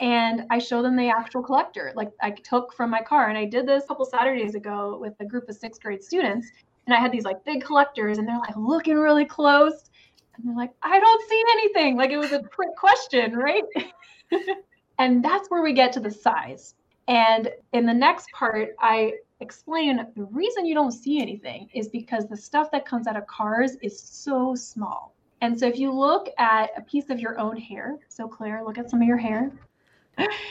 And 0.00 0.44
I 0.50 0.58
showed 0.58 0.84
them 0.84 0.96
the 0.96 1.08
actual 1.08 1.42
collector, 1.42 1.92
like 1.96 2.10
I 2.20 2.30
took 2.30 2.72
from 2.72 2.90
my 2.90 3.02
car. 3.02 3.28
And 3.28 3.38
I 3.38 3.44
did 3.44 3.66
this 3.66 3.84
a 3.84 3.86
couple 3.88 4.04
Saturdays 4.04 4.54
ago 4.54 4.98
with 5.00 5.14
a 5.20 5.24
group 5.24 5.48
of 5.48 5.56
sixth 5.56 5.82
grade 5.82 6.02
students. 6.02 6.48
And 6.86 6.94
I 6.94 7.00
had 7.00 7.12
these 7.12 7.24
like 7.24 7.44
big 7.44 7.62
collectors 7.62 8.18
and 8.18 8.26
they're 8.26 8.38
like 8.38 8.56
looking 8.56 8.96
really 8.96 9.24
close. 9.24 9.87
And 10.38 10.48
they're 10.48 10.56
like, 10.56 10.72
I 10.82 11.00
don't 11.00 11.28
see 11.28 11.42
anything. 11.52 11.96
Like 11.96 12.10
it 12.10 12.18
was 12.18 12.32
a 12.32 12.42
trick 12.42 12.76
question, 12.76 13.34
right? 13.34 13.64
and 14.98 15.24
that's 15.24 15.48
where 15.50 15.62
we 15.62 15.72
get 15.72 15.92
to 15.94 16.00
the 16.00 16.10
size. 16.10 16.74
And 17.08 17.50
in 17.72 17.86
the 17.86 17.94
next 17.94 18.30
part, 18.32 18.74
I 18.80 19.14
explain 19.40 20.06
the 20.16 20.24
reason 20.24 20.66
you 20.66 20.74
don't 20.74 20.92
see 20.92 21.20
anything 21.20 21.68
is 21.72 21.88
because 21.88 22.26
the 22.26 22.36
stuff 22.36 22.70
that 22.72 22.84
comes 22.84 23.06
out 23.06 23.16
of 23.16 23.26
cars 23.26 23.76
is 23.82 23.98
so 23.98 24.54
small. 24.54 25.14
And 25.40 25.58
so 25.58 25.66
if 25.66 25.78
you 25.78 25.92
look 25.92 26.28
at 26.38 26.70
a 26.76 26.82
piece 26.82 27.10
of 27.10 27.20
your 27.20 27.38
own 27.38 27.56
hair, 27.56 27.98
so 28.08 28.26
Claire, 28.26 28.62
look 28.64 28.78
at 28.78 28.90
some 28.90 29.00
of 29.00 29.08
your 29.08 29.16
hair. 29.16 29.52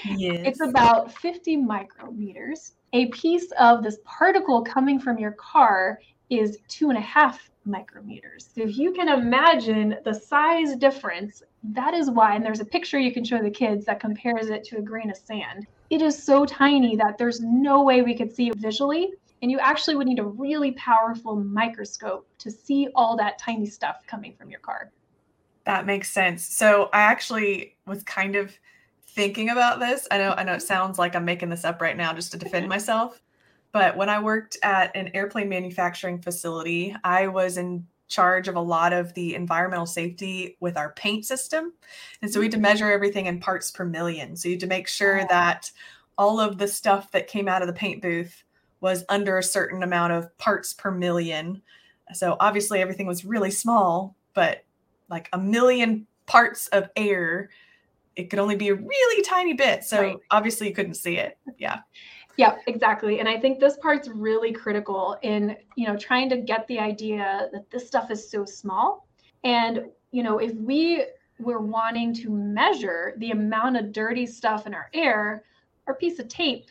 Yes. 0.05 0.41
It's 0.45 0.61
about 0.61 1.13
50 1.19 1.57
micrometers. 1.57 2.71
A 2.93 3.07
piece 3.07 3.51
of 3.59 3.83
this 3.83 3.97
particle 4.05 4.61
coming 4.61 4.97
from 4.97 5.17
your 5.17 5.33
car 5.33 5.99
is 6.29 6.57
two 6.69 6.89
and 6.89 6.97
a 6.97 7.01
half 7.01 7.49
micrometers. 7.67 8.53
So 8.55 8.61
if 8.61 8.77
you 8.77 8.93
can 8.93 9.09
imagine 9.09 9.97
the 10.03 10.13
size 10.13 10.75
difference, 10.75 11.43
that 11.63 11.93
is 11.93 12.09
why, 12.09 12.35
and 12.35 12.45
there's 12.45 12.59
a 12.59 12.65
picture 12.65 12.99
you 12.99 13.11
can 13.11 13.23
show 13.23 13.41
the 13.41 13.51
kids 13.51 13.85
that 13.85 13.99
compares 13.99 14.49
it 14.49 14.63
to 14.65 14.77
a 14.77 14.81
grain 14.81 15.09
of 15.09 15.17
sand. 15.17 15.67
It 15.89 16.01
is 16.01 16.21
so 16.21 16.45
tiny 16.45 16.95
that 16.95 17.17
there's 17.17 17.41
no 17.41 17.83
way 17.83 18.01
we 18.01 18.15
could 18.15 18.33
see 18.33 18.49
it 18.49 18.55
visually. 18.57 19.11
And 19.41 19.51
you 19.51 19.59
actually 19.59 19.95
would 19.95 20.07
need 20.07 20.19
a 20.19 20.25
really 20.25 20.71
powerful 20.71 21.35
microscope 21.35 22.27
to 22.39 22.49
see 22.49 22.89
all 22.95 23.15
that 23.17 23.37
tiny 23.37 23.67
stuff 23.67 23.97
coming 24.07 24.33
from 24.33 24.49
your 24.49 24.59
car. 24.59 24.91
That 25.65 25.85
makes 25.85 26.11
sense. 26.11 26.45
So 26.45 26.89
I 26.93 27.01
actually 27.01 27.75
was 27.85 28.01
kind 28.03 28.35
of 28.35 28.57
thinking 29.09 29.49
about 29.49 29.79
this. 29.79 30.07
I 30.09 30.17
know 30.17 30.33
I 30.37 30.43
know 30.43 30.53
it 30.53 30.61
sounds 30.61 30.97
like 30.97 31.15
I'm 31.15 31.25
making 31.25 31.49
this 31.49 31.65
up 31.65 31.81
right 31.81 31.97
now 31.97 32.13
just 32.13 32.31
to 32.31 32.37
defend 32.37 32.67
myself. 32.69 33.21
But 33.77 33.95
when 33.95 34.09
I 34.09 34.17
worked 34.17 34.57
at 34.63 34.89
an 34.95 35.11
airplane 35.13 35.49
manufacturing 35.49 36.19
facility, 36.19 36.95
I 37.03 37.27
was 37.27 37.57
in 37.57 37.85
charge 38.07 38.47
of 38.47 38.55
a 38.55 38.59
lot 38.59 38.91
of 38.91 39.13
the 39.13 39.35
environmental 39.35 39.85
safety 39.85 40.57
with 40.59 40.77
our 40.77 40.93
paint 40.93 41.25
system. 41.25 41.73
And 42.23 42.33
so 42.33 42.39
we 42.39 42.47
had 42.47 42.53
to 42.53 42.57
mm-hmm. 42.57 42.63
measure 42.63 42.91
everything 42.91 43.27
in 43.27 43.39
parts 43.39 43.69
per 43.69 43.85
million. 43.85 44.35
So 44.35 44.47
you 44.47 44.55
had 44.55 44.61
to 44.61 44.67
make 44.67 44.87
sure 44.87 45.21
oh. 45.21 45.27
that 45.29 45.71
all 46.17 46.39
of 46.39 46.57
the 46.57 46.67
stuff 46.67 47.11
that 47.11 47.27
came 47.27 47.47
out 47.47 47.61
of 47.61 47.67
the 47.67 47.73
paint 47.73 48.01
booth 48.01 48.43
was 48.81 49.05
under 49.09 49.37
a 49.37 49.43
certain 49.43 49.83
amount 49.83 50.13
of 50.13 50.35
parts 50.39 50.73
per 50.73 50.89
million. 50.89 51.61
So 52.13 52.35
obviously 52.39 52.81
everything 52.81 53.05
was 53.05 53.25
really 53.25 53.51
small, 53.51 54.15
but 54.33 54.65
like 55.07 55.29
a 55.33 55.37
million 55.37 56.07
parts 56.25 56.67
of 56.69 56.89
air, 56.95 57.51
it 58.15 58.31
could 58.31 58.39
only 58.39 58.55
be 58.55 58.69
a 58.69 58.75
really 58.75 59.21
tiny 59.21 59.53
bit. 59.53 59.83
So 59.83 60.01
Right. 60.01 60.17
obviously 60.31 60.67
you 60.67 60.73
couldn't 60.73 60.95
see 60.95 61.17
it. 61.17 61.37
Yeah. 61.59 61.81
Yeah, 62.37 62.57
exactly. 62.67 63.19
And 63.19 63.27
I 63.27 63.39
think 63.39 63.59
this 63.59 63.77
part's 63.77 64.07
really 64.07 64.51
critical 64.51 65.17
in, 65.23 65.57
you 65.75 65.87
know, 65.87 65.97
trying 65.97 66.29
to 66.29 66.37
get 66.37 66.67
the 66.67 66.79
idea 66.79 67.49
that 67.51 67.69
this 67.71 67.87
stuff 67.87 68.11
is 68.11 68.29
so 68.29 68.45
small. 68.45 69.07
And, 69.43 69.85
you 70.11 70.21
know, 70.21 70.37
if 70.37 70.53
we 70.55 71.03
were 71.39 71.59
wanting 71.59 72.13
to 72.13 72.29
measure 72.29 73.15
the 73.17 73.31
amount 73.31 73.77
of 73.77 73.91
dirty 73.91 74.27
stuff 74.27 74.67
in 74.67 74.73
our 74.75 74.89
air, 74.93 75.43
our 75.87 75.95
piece 75.95 76.19
of 76.19 76.27
tape 76.27 76.67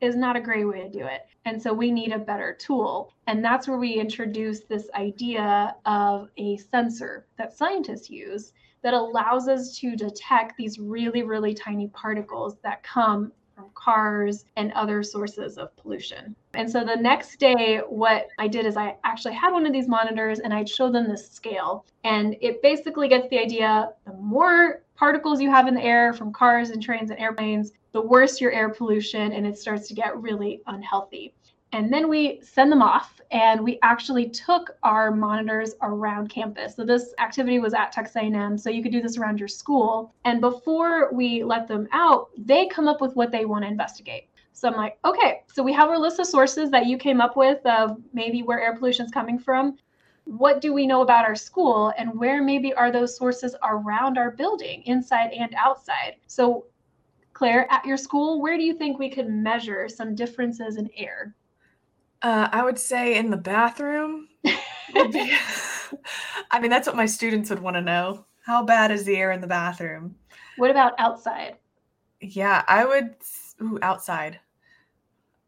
is 0.00 0.16
not 0.16 0.34
a 0.34 0.40
great 0.40 0.64
way 0.64 0.80
to 0.80 0.88
do 0.88 1.04
it. 1.06 1.26
And 1.44 1.60
so 1.60 1.72
we 1.74 1.90
need 1.90 2.12
a 2.12 2.18
better 2.18 2.56
tool. 2.58 3.12
And 3.26 3.44
that's 3.44 3.68
where 3.68 3.78
we 3.78 3.94
introduce 3.94 4.60
this 4.60 4.88
idea 4.94 5.76
of 5.84 6.28
a 6.38 6.56
sensor 6.56 7.26
that 7.36 7.56
scientists 7.56 8.08
use 8.08 8.52
that 8.82 8.94
allows 8.94 9.46
us 9.46 9.76
to 9.78 9.94
detect 9.94 10.56
these 10.56 10.78
really, 10.78 11.22
really 11.22 11.54
tiny 11.54 11.88
particles 11.88 12.56
that 12.62 12.82
come 12.82 13.30
from 13.54 13.66
cars 13.74 14.44
and 14.56 14.72
other 14.72 15.02
sources 15.02 15.58
of 15.58 15.74
pollution. 15.76 16.34
And 16.54 16.70
so 16.70 16.84
the 16.84 16.96
next 16.96 17.38
day, 17.38 17.78
what 17.88 18.28
I 18.38 18.48
did 18.48 18.66
is 18.66 18.76
I 18.76 18.96
actually 19.04 19.34
had 19.34 19.52
one 19.52 19.66
of 19.66 19.72
these 19.72 19.88
monitors 19.88 20.40
and 20.40 20.52
I'd 20.52 20.68
show 20.68 20.90
them 20.90 21.08
this 21.08 21.30
scale. 21.30 21.86
And 22.04 22.36
it 22.40 22.62
basically 22.62 23.08
gets 23.08 23.28
the 23.28 23.38
idea 23.38 23.90
the 24.06 24.12
more 24.14 24.82
particles 24.94 25.40
you 25.40 25.50
have 25.50 25.66
in 25.66 25.74
the 25.74 25.82
air 25.82 26.12
from 26.12 26.32
cars 26.32 26.70
and 26.70 26.82
trains 26.82 27.10
and 27.10 27.18
airplanes, 27.18 27.72
the 27.92 28.00
worse 28.00 28.40
your 28.40 28.52
air 28.52 28.68
pollution 28.68 29.32
and 29.32 29.46
it 29.46 29.58
starts 29.58 29.88
to 29.88 29.94
get 29.94 30.20
really 30.20 30.60
unhealthy. 30.66 31.34
And 31.72 31.90
then 31.90 32.08
we 32.08 32.38
send 32.42 32.70
them 32.70 32.82
off, 32.82 33.18
and 33.30 33.62
we 33.62 33.78
actually 33.82 34.28
took 34.28 34.76
our 34.82 35.10
monitors 35.10 35.74
around 35.80 36.28
campus. 36.28 36.76
So 36.76 36.84
this 36.84 37.14
activity 37.18 37.58
was 37.60 37.72
at 37.72 37.92
Texas 37.92 38.16
A&M, 38.16 38.58
so 38.58 38.68
you 38.68 38.82
could 38.82 38.92
do 38.92 39.00
this 39.00 39.16
around 39.16 39.38
your 39.38 39.48
school. 39.48 40.14
And 40.26 40.42
before 40.42 41.10
we 41.14 41.42
let 41.42 41.66
them 41.66 41.88
out, 41.92 42.28
they 42.36 42.66
come 42.66 42.88
up 42.88 43.00
with 43.00 43.16
what 43.16 43.32
they 43.32 43.46
want 43.46 43.64
to 43.64 43.68
investigate. 43.68 44.28
So 44.52 44.68
I'm 44.68 44.76
like, 44.76 44.98
okay, 45.06 45.44
so 45.50 45.62
we 45.62 45.72
have 45.72 45.88
our 45.88 45.98
list 45.98 46.18
of 46.18 46.26
sources 46.26 46.70
that 46.70 46.86
you 46.86 46.98
came 46.98 47.22
up 47.22 47.38
with 47.38 47.64
of 47.64 47.96
maybe 48.12 48.42
where 48.42 48.60
air 48.60 48.76
pollution 48.76 49.06
is 49.06 49.10
coming 49.10 49.38
from. 49.38 49.78
What 50.24 50.60
do 50.60 50.74
we 50.74 50.86
know 50.86 51.00
about 51.00 51.24
our 51.24 51.34
school 51.34 51.92
and 51.96 52.16
where 52.18 52.42
maybe 52.42 52.74
are 52.74 52.92
those 52.92 53.16
sources 53.16 53.56
around 53.64 54.18
our 54.18 54.30
building, 54.30 54.82
inside 54.84 55.32
and 55.32 55.54
outside? 55.56 56.16
So, 56.26 56.66
Claire, 57.32 57.66
at 57.72 57.86
your 57.86 57.96
school, 57.96 58.42
where 58.42 58.58
do 58.58 58.62
you 58.62 58.74
think 58.74 58.98
we 58.98 59.08
could 59.08 59.28
measure 59.28 59.88
some 59.88 60.14
differences 60.14 60.76
in 60.76 60.90
air? 60.96 61.34
Uh, 62.22 62.48
I 62.52 62.62
would 62.62 62.78
say 62.78 63.16
in 63.16 63.30
the 63.30 63.36
bathroom. 63.36 64.28
be, 64.44 64.52
I 66.50 66.60
mean, 66.60 66.70
that's 66.70 66.86
what 66.86 66.96
my 66.96 67.06
students 67.06 67.50
would 67.50 67.58
want 67.58 67.76
to 67.76 67.80
know. 67.80 68.26
How 68.44 68.64
bad 68.64 68.90
is 68.90 69.04
the 69.04 69.16
air 69.16 69.32
in 69.32 69.40
the 69.40 69.46
bathroom? 69.46 70.16
What 70.56 70.70
about 70.70 70.94
outside? 70.98 71.56
Yeah, 72.20 72.64
I 72.68 72.84
would. 72.84 73.14
Ooh, 73.60 73.78
outside. 73.82 74.40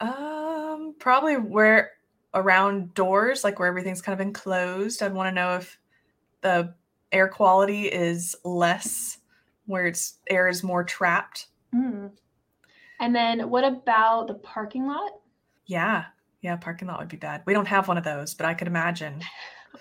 Um, 0.00 0.94
probably 0.98 1.36
where 1.36 1.92
around 2.34 2.94
doors, 2.94 3.44
like 3.44 3.58
where 3.58 3.68
everything's 3.68 4.02
kind 4.02 4.18
of 4.18 4.26
enclosed. 4.26 5.02
I'd 5.02 5.14
want 5.14 5.28
to 5.28 5.34
know 5.34 5.56
if 5.56 5.78
the 6.40 6.74
air 7.12 7.28
quality 7.28 7.86
is 7.86 8.36
less, 8.44 9.18
where 9.66 9.86
it's 9.86 10.18
air 10.28 10.48
is 10.48 10.62
more 10.62 10.84
trapped. 10.84 11.46
Mm. 11.74 12.10
And 13.00 13.14
then 13.14 13.48
what 13.50 13.64
about 13.64 14.28
the 14.28 14.34
parking 14.34 14.86
lot? 14.86 15.12
Yeah, 15.66 16.04
yeah, 16.44 16.56
parking 16.56 16.88
lot 16.88 17.00
would 17.00 17.08
be 17.08 17.16
bad. 17.16 17.42
We 17.46 17.54
don't 17.54 17.66
have 17.66 17.88
one 17.88 17.96
of 17.96 18.04
those, 18.04 18.34
but 18.34 18.46
I 18.46 18.54
could 18.54 18.68
imagine. 18.68 19.20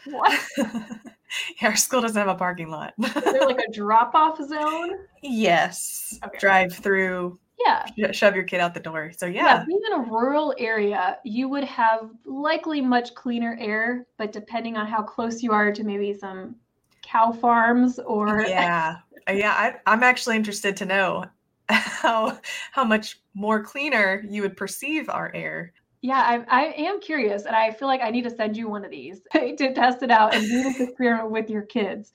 What? 0.05 0.41
yeah, 0.57 1.67
our 1.67 1.75
school 1.75 2.01
doesn't 2.01 2.17
have 2.17 2.27
a 2.27 2.33
parking 2.33 2.67
lot. 2.67 2.93
Is 2.99 3.13
there 3.13 3.45
like 3.45 3.59
a 3.59 3.71
drop 3.73 4.15
off 4.15 4.39
zone? 4.39 5.05
Yes. 5.21 6.19
Okay. 6.25 6.39
Drive 6.39 6.73
through. 6.73 7.39
Yeah. 7.63 8.11
Shove 8.11 8.35
your 8.35 8.43
kid 8.43 8.59
out 8.59 8.73
the 8.73 8.79
door. 8.79 9.11
So 9.15 9.27
yeah. 9.27 9.59
Yeah, 9.59 9.65
being 9.65 9.79
in 9.91 9.99
a 9.99 10.11
rural 10.11 10.55
area, 10.57 11.19
you 11.23 11.47
would 11.47 11.63
have 11.65 12.09
likely 12.25 12.81
much 12.81 13.13
cleaner 13.13 13.55
air, 13.61 14.07
but 14.17 14.31
depending 14.31 14.77
on 14.77 14.87
how 14.87 15.03
close 15.03 15.43
you 15.43 15.51
are 15.51 15.71
to 15.71 15.83
maybe 15.83 16.11
some 16.11 16.55
cow 17.03 17.31
farms 17.31 17.99
or 17.99 18.41
yeah, 18.41 18.97
Uh, 19.29 19.33
yeah, 19.33 19.51
I, 19.53 19.75
I'm 19.85 20.01
actually 20.01 20.37
interested 20.37 20.75
to 20.77 20.85
know 20.85 21.25
how 21.69 22.39
how 22.71 22.83
much 22.83 23.21
more 23.35 23.63
cleaner 23.63 24.25
you 24.27 24.41
would 24.41 24.57
perceive 24.57 25.07
our 25.07 25.31
air. 25.35 25.71
Yeah, 26.03 26.43
I, 26.49 26.63
I 26.63 26.63
am 26.73 26.99
curious, 26.99 27.45
and 27.45 27.55
I 27.55 27.71
feel 27.71 27.87
like 27.87 28.01
I 28.03 28.09
need 28.09 28.25
to 28.25 28.29
send 28.29 28.57
you 28.57 28.67
one 28.67 28.83
of 28.83 28.91
these 28.91 29.21
to 29.33 29.73
test 29.73 30.03
it 30.03 30.11
out 30.11 30.35
and 30.35 30.45
do 30.45 30.61
this 30.63 30.81
experiment 30.81 31.31
with 31.31 31.49
your 31.49 31.61
kids. 31.61 32.11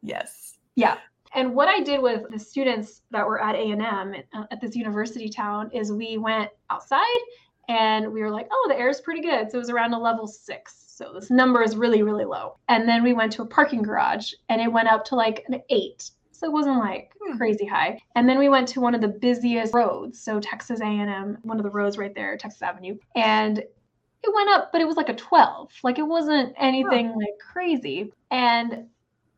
Yes. 0.00 0.58
Yeah. 0.76 0.98
And 1.34 1.52
what 1.52 1.66
I 1.66 1.80
did 1.80 2.00
with 2.00 2.22
the 2.30 2.38
students 2.38 3.02
that 3.10 3.26
were 3.26 3.42
at 3.42 3.56
A&M 3.56 4.14
uh, 4.32 4.44
at 4.52 4.60
this 4.60 4.76
university 4.76 5.28
town 5.28 5.70
is 5.72 5.90
we 5.90 6.18
went 6.18 6.50
outside 6.70 7.02
and 7.68 8.12
we 8.12 8.20
were 8.20 8.30
like, 8.30 8.46
oh, 8.52 8.66
the 8.68 8.78
air 8.78 8.88
is 8.88 9.00
pretty 9.00 9.22
good. 9.22 9.50
So 9.50 9.56
it 9.56 9.60
was 9.60 9.70
around 9.70 9.92
a 9.92 9.98
level 9.98 10.28
six. 10.28 10.84
So 10.86 11.12
this 11.12 11.28
number 11.28 11.62
is 11.62 11.74
really, 11.74 12.02
really 12.02 12.24
low. 12.24 12.58
And 12.68 12.88
then 12.88 13.02
we 13.02 13.12
went 13.12 13.32
to 13.32 13.42
a 13.42 13.46
parking 13.46 13.82
garage 13.82 14.32
and 14.50 14.60
it 14.60 14.70
went 14.70 14.86
up 14.86 15.04
to 15.06 15.16
like 15.16 15.42
an 15.48 15.60
eight. 15.68 16.12
So 16.42 16.48
it 16.48 16.52
wasn't 16.52 16.78
like 16.78 17.12
Hmm. 17.22 17.36
crazy 17.36 17.66
high. 17.66 17.98
And 18.16 18.28
then 18.28 18.38
we 18.38 18.48
went 18.48 18.66
to 18.68 18.80
one 18.80 18.94
of 18.94 19.00
the 19.00 19.08
busiest 19.08 19.72
roads. 19.72 20.20
So 20.20 20.40
Texas 20.40 20.80
A&M, 20.80 21.38
one 21.42 21.58
of 21.58 21.62
the 21.62 21.70
roads 21.70 21.96
right 21.98 22.14
there, 22.14 22.36
Texas 22.36 22.62
Avenue. 22.62 22.98
And 23.14 23.58
it 23.58 24.34
went 24.34 24.50
up, 24.50 24.70
but 24.72 24.80
it 24.80 24.86
was 24.86 24.96
like 24.96 25.08
a 25.08 25.14
12. 25.14 25.70
Like 25.84 25.98
it 25.98 26.06
wasn't 26.06 26.54
anything 26.58 27.08
like 27.16 27.38
crazy. 27.52 28.12
And 28.30 28.86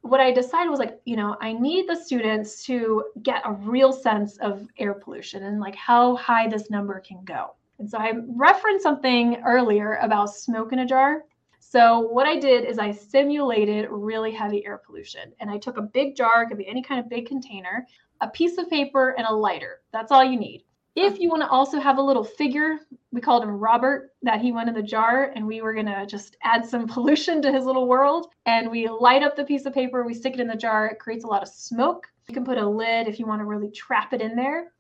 what 0.03 0.21
I 0.21 0.33
decided 0.33 0.71
was 0.71 0.79
like, 0.79 1.01
you 1.05 1.17
know, 1.17 1.37
I 1.41 1.53
need 1.53 1.89
the 1.89 1.97
students 1.97 2.65
to 2.67 3.05
get 3.23 3.43
a 3.45 3.53
real 3.53 3.93
sense 3.93 4.37
of 4.39 4.67
air 4.79 4.95
pollution 4.95 5.45
and 5.45 5.61
like 5.61 5.75
how 5.75 6.17
high 6.17 6.49
this 6.49 6.71
number 6.71 7.01
can 7.01 7.25
go. 7.25 7.55
And 7.79 7.89
so 7.91 7.99
I 7.99 8.13
referenced 8.29 8.83
something 8.83 9.43
earlier 9.47 9.97
about 9.97 10.35
smoke 10.35 10.73
in 10.73 10.81
a 10.81 10.87
jar. 10.87 11.25
So 11.75 11.99
what 11.99 12.25
I 12.25 12.39
did 12.39 12.65
is 12.65 12.79
I 12.79 12.93
simulated 12.93 13.89
really 13.91 14.31
heavy 14.31 14.65
air 14.65 14.79
pollution 14.79 15.33
and 15.41 15.51
I 15.51 15.59
took 15.59 15.77
a 15.77 15.83
big 15.83 16.15
jar, 16.15 16.45
it 16.45 16.47
could 16.47 16.59
be 16.59 16.69
any 16.69 16.85
kind 16.85 17.01
of 17.01 17.09
big 17.09 17.27
container, 17.27 17.85
a 18.21 18.29
piece 18.29 18.59
of 18.59 18.71
paper 18.71 19.17
and 19.19 19.27
a 19.27 19.35
lighter. 19.35 19.81
That's 19.93 20.13
all 20.13 20.23
you 20.23 20.39
need. 20.39 20.63
If 20.95 21.19
you 21.19 21.29
want 21.31 21.43
to 21.43 21.49
also 21.49 21.81
have 21.81 21.99
a 21.99 22.03
little 22.03 22.23
figure, 22.23 22.79
we 23.11 23.21
called 23.21 23.43
him 23.43 23.51
Robert, 23.51 24.13
that 24.23 24.41
he 24.41 24.53
went 24.53 24.69
in 24.69 24.77
the 24.77 24.83
jar 24.85 25.33
and 25.35 25.45
we 25.45 25.63
were 25.63 25.75
going 25.75 25.87
to 25.87 26.07
just 26.07 26.37
add 26.45 26.65
some 26.65 26.87
pollution 26.95 27.43
to 27.43 27.51
his 27.51 27.65
little 27.65 27.89
world. 27.89 28.29
And 28.47 28.71
we 28.71 28.89
light 28.89 29.25
up 29.25 29.35
the 29.35 29.43
piece 29.43 29.67
of 29.67 29.75
paper, 29.75 30.05
we 30.05 30.15
stick 30.15 30.35
it 30.35 30.41
in 30.41 30.47
the 30.47 30.55
jar, 30.55 30.87
it 30.87 31.01
creates 31.01 31.25
a 31.25 31.27
lot 31.27 31.43
of 31.43 31.49
smoke. 31.49 32.07
You 32.29 32.35
can 32.35 32.45
put 32.45 32.57
a 32.57 32.65
lid 32.65 33.09
if 33.09 33.19
you 33.19 33.27
want 33.27 33.41
to 33.41 33.47
really 33.47 33.73
trap 33.73 34.13
it 34.13 34.21
in 34.21 34.37
there. 34.37 34.71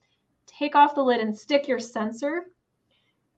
Take 0.46 0.76
off 0.76 0.94
the 0.94 1.02
lid 1.02 1.20
and 1.20 1.36
stick 1.36 1.66
your 1.66 1.80
sensor. 1.80 2.44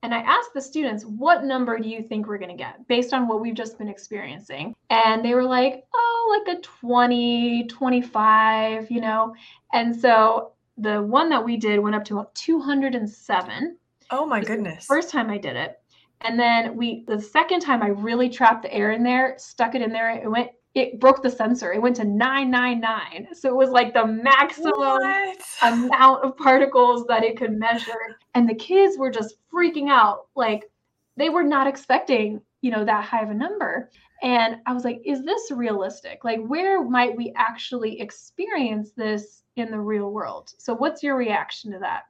And 0.03 0.13
I 0.13 0.19
asked 0.19 0.53
the 0.53 0.61
students, 0.61 1.03
what 1.03 1.43
number 1.43 1.79
do 1.79 1.89
you 1.89 2.03
think 2.03 2.27
we're 2.27 2.37
going 2.37 2.55
to 2.55 2.63
get 2.63 2.87
based 2.87 3.13
on 3.13 3.27
what 3.27 3.41
we've 3.41 3.55
just 3.55 3.77
been 3.77 3.89
experiencing? 3.89 4.75
And 4.89 5.25
they 5.25 5.33
were 5.33 5.43
like, 5.43 5.85
oh, 5.93 6.43
like 6.45 6.57
a 6.57 6.61
20, 6.61 7.67
25, 7.67 8.91
you 8.91 9.01
know? 9.01 9.33
And 9.73 9.95
so 9.95 10.51
the 10.77 11.01
one 11.01 11.29
that 11.29 11.43
we 11.43 11.57
did 11.57 11.79
went 11.79 11.95
up 11.95 12.05
to 12.05 12.27
207. 12.33 13.77
Oh 14.11 14.25
my 14.25 14.39
This 14.39 14.49
was 14.49 14.57
the 14.57 14.63
goodness. 14.63 14.85
First 14.85 15.09
time 15.09 15.29
I 15.29 15.37
did 15.37 15.55
it. 15.55 15.79
And 16.21 16.39
then 16.39 16.75
we 16.75 17.03
the 17.07 17.21
second 17.21 17.59
time 17.59 17.83
I 17.83 17.87
really 17.87 18.29
trapped 18.29 18.63
the 18.63 18.73
air 18.73 18.91
in 18.91 19.03
there, 19.03 19.35
stuck 19.37 19.75
it 19.75 19.81
in 19.81 19.91
there, 19.91 20.09
it 20.09 20.29
went 20.29 20.49
it 20.77 20.99
broke 20.99 21.23
the 21.23 21.29
sensor. 21.29 21.73
It 21.73 21.81
went 21.81 21.95
to 21.95 22.03
999. 22.05 23.33
So 23.33 23.49
it 23.49 23.55
was 23.55 23.71
like 23.71 23.93
the 23.95 24.05
maximum 24.05 24.73
What? 24.75 25.39
amount 25.63 26.23
of 26.23 26.37
particles 26.37 27.05
that 27.07 27.23
it 27.23 27.35
could 27.35 27.57
measure. 27.57 28.17
And 28.35 28.47
the 28.47 28.53
kids 28.53 28.95
were 28.95 29.09
just 29.09 29.37
freaking 29.51 29.89
out. 29.89 30.27
Like 30.35 30.69
they 31.15 31.29
were 31.29 31.43
not 31.43 31.65
expecting, 31.65 32.41
you 32.61 32.69
know, 32.69 32.85
that 32.85 33.03
high 33.03 33.23
of 33.23 33.31
a 33.31 33.33
number. 33.33 33.89
And 34.21 34.57
I 34.67 34.73
was 34.73 34.83
like, 34.83 35.01
is 35.03 35.25
this 35.25 35.51
realistic? 35.51 36.23
Like, 36.23 36.43
where 36.45 36.83
might 36.83 37.15
we 37.15 37.33
actually 37.35 37.99
experience 37.99 38.91
this 38.91 39.43
in 39.55 39.69
the 39.69 39.79
real 39.79 40.11
world? 40.11 40.53
So, 40.57 40.75
what's 40.75 41.03
your 41.03 41.15
reaction 41.15 41.71
to 41.71 41.79
that? 41.79 42.03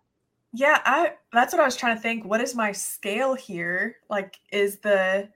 Yeah, 0.53 0.81
I 0.85 1.13
that's 1.33 1.53
what 1.53 1.61
I 1.61 1.65
was 1.65 1.75
trying 1.75 1.97
to 1.97 2.01
think. 2.01 2.25
What 2.25 2.41
is 2.41 2.55
my 2.55 2.71
scale 2.71 3.33
here? 3.33 3.97
Like, 4.09 4.39
is 4.51 4.79
the 4.79 5.27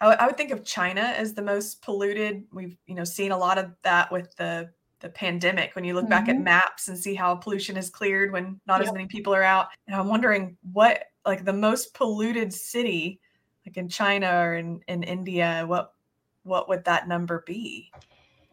I 0.00 0.26
would- 0.26 0.36
think 0.36 0.50
of 0.50 0.64
China 0.64 1.00
as 1.02 1.34
the 1.34 1.42
most 1.42 1.82
polluted. 1.82 2.46
We've 2.52 2.76
you 2.86 2.94
know 2.94 3.04
seen 3.04 3.32
a 3.32 3.36
lot 3.38 3.58
of 3.58 3.74
that 3.82 4.10
with 4.10 4.34
the 4.36 4.70
the 5.00 5.08
pandemic. 5.08 5.74
When 5.74 5.84
you 5.84 5.94
look 5.94 6.08
back 6.10 6.28
at 6.28 6.36
Mhm. 6.36 6.42
maps 6.42 6.88
and 6.88 6.98
see 6.98 7.14
how 7.14 7.34
pollution 7.34 7.76
is 7.78 7.88
cleared 7.88 8.32
when 8.32 8.60
not 8.66 8.82
as 8.82 8.92
many 8.92 9.06
people 9.06 9.34
are 9.34 9.42
out, 9.42 9.68
and 9.86 9.96
I'm 9.96 10.08
wondering 10.08 10.56
what 10.72 11.04
like 11.24 11.44
the 11.44 11.52
most 11.52 11.94
polluted 11.94 12.52
city, 12.52 13.20
like 13.66 13.76
in 13.76 13.88
China 13.88 14.30
or 14.42 14.54
in 14.56 14.80
in 14.88 15.02
India, 15.02 15.64
what 15.66 15.94
what 16.42 16.68
would 16.68 16.84
that 16.84 17.08
number 17.08 17.42
be? 17.46 17.90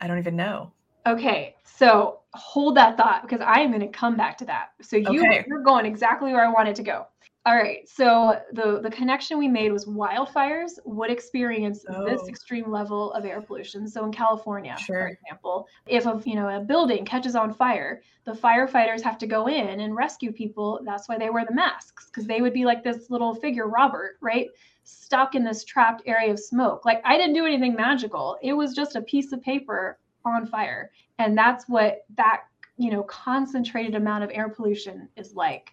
I 0.01 0.07
don't 0.07 0.19
even 0.19 0.35
know. 0.35 0.73
Okay, 1.05 1.55
so 1.63 2.19
hold 2.33 2.75
that 2.75 2.97
thought 2.97 3.21
because 3.21 3.39
I 3.39 3.61
am 3.61 3.69
going 3.71 3.79
to 3.81 3.87
come 3.87 4.17
back 4.17 4.37
to 4.39 4.45
that. 4.45 4.71
So 4.81 4.97
you 4.97 5.21
Okay. 5.21 5.45
you're 5.47 5.63
going 5.63 5.85
exactly 5.85 6.33
where 6.33 6.45
I 6.45 6.49
wanted 6.51 6.75
to 6.75 6.83
go. 6.83 7.07
All 7.47 7.55
right, 7.55 7.87
so 7.87 8.41
the 8.51 8.81
the 8.81 8.89
connection 8.89 9.37
we 9.37 9.47
made 9.47 9.71
was 9.71 9.85
wildfires 9.85 10.79
would 10.83 11.09
experience 11.09 11.83
this 11.83 12.21
Oh. 12.21 12.27
extreme 12.27 12.69
level 12.69 13.13
of 13.13 13.23
air 13.23 13.41
pollution. 13.41 13.87
So 13.87 14.03
in 14.03 14.11
California, 14.11 14.75
for 14.85 15.07
example, 15.07 15.65
if 15.87 16.05
a 16.05 16.21
you 16.25 16.35
know 16.35 16.49
a 16.49 16.59
building 16.59 17.05
catches 17.05 17.37
on 17.37 17.53
fire, 17.53 18.01
the 18.25 18.33
firefighters 18.33 19.01
have 19.01 19.17
to 19.19 19.27
go 19.27 19.47
in 19.47 19.79
and 19.79 19.95
rescue 19.95 20.33
people. 20.33 20.81
That's 20.83 21.07
why 21.07 21.17
they 21.17 21.29
wear 21.29 21.45
the 21.45 21.53
masks 21.53 22.07
because 22.07 22.27
they 22.27 22.41
would 22.41 22.51
be 22.51 22.65
like 22.65 22.83
this 22.83 23.09
little 23.09 23.33
figure 23.33 23.69
Robert, 23.69 24.17
right? 24.19 24.49
Stuck 24.83 25.33
in 25.33 25.45
this 25.45 25.63
trapped 25.63 26.01
area 26.05 26.33
of 26.33 26.39
smoke. 26.41 26.83
Like 26.83 27.01
I 27.05 27.15
didn't 27.17 27.33
do 27.35 27.45
anything 27.45 27.75
magical. 27.75 28.37
It 28.41 28.51
was 28.51 28.73
just 28.73 28.97
a 28.97 29.01
piece 29.01 29.31
of 29.31 29.41
paper 29.41 29.99
on 30.25 30.47
fire. 30.47 30.91
And 31.17 31.37
that's 31.37 31.69
what 31.69 32.03
that, 32.17 32.41
you 32.75 32.91
know, 32.91 33.03
concentrated 33.03 33.95
amount 33.95 34.25
of 34.25 34.31
air 34.33 34.49
pollution 34.49 35.07
is 35.15 35.33
like. 35.33 35.71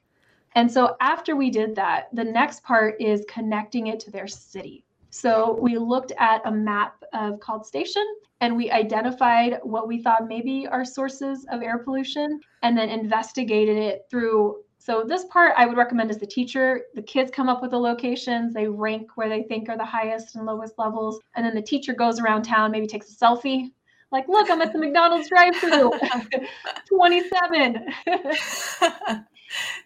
And 0.54 0.70
so 0.70 0.96
after 1.00 1.36
we 1.36 1.50
did 1.50 1.74
that, 1.76 2.08
the 2.12 2.24
next 2.24 2.62
part 2.62 3.00
is 3.00 3.24
connecting 3.28 3.88
it 3.88 4.00
to 4.00 4.10
their 4.10 4.28
city. 4.28 4.84
So 5.10 5.58
we 5.60 5.78
looked 5.78 6.12
at 6.18 6.42
a 6.44 6.50
map 6.50 7.02
of 7.12 7.38
College 7.40 7.64
Station 7.64 8.04
and 8.40 8.56
we 8.56 8.70
identified 8.70 9.58
what 9.62 9.86
we 9.86 10.02
thought 10.02 10.26
maybe 10.26 10.66
are 10.66 10.84
sources 10.84 11.46
of 11.50 11.62
air 11.62 11.78
pollution 11.78 12.40
and 12.62 12.76
then 12.76 12.88
investigated 12.88 13.76
it 13.76 14.06
through 14.10 14.56
so 14.84 15.02
this 15.02 15.24
part 15.30 15.54
I 15.56 15.64
would 15.64 15.78
recommend 15.78 16.10
as 16.10 16.18
the 16.18 16.26
teacher, 16.26 16.82
the 16.94 17.00
kids 17.00 17.30
come 17.30 17.48
up 17.48 17.62
with 17.62 17.70
the 17.70 17.80
locations, 17.80 18.52
they 18.52 18.68
rank 18.68 19.12
where 19.14 19.30
they 19.30 19.42
think 19.42 19.70
are 19.70 19.78
the 19.78 19.84
highest 19.84 20.36
and 20.36 20.44
lowest 20.44 20.74
levels, 20.76 21.20
and 21.36 21.46
then 21.46 21.54
the 21.54 21.62
teacher 21.62 21.94
goes 21.94 22.20
around 22.20 22.42
town, 22.42 22.70
maybe 22.70 22.86
takes 22.86 23.10
a 23.10 23.16
selfie, 23.16 23.70
like, 24.12 24.28
look, 24.28 24.50
I'm 24.50 24.60
at 24.60 24.74
the 24.74 24.78
McDonald's 24.78 25.28
drive-through, 25.28 25.90
27. 26.88 27.86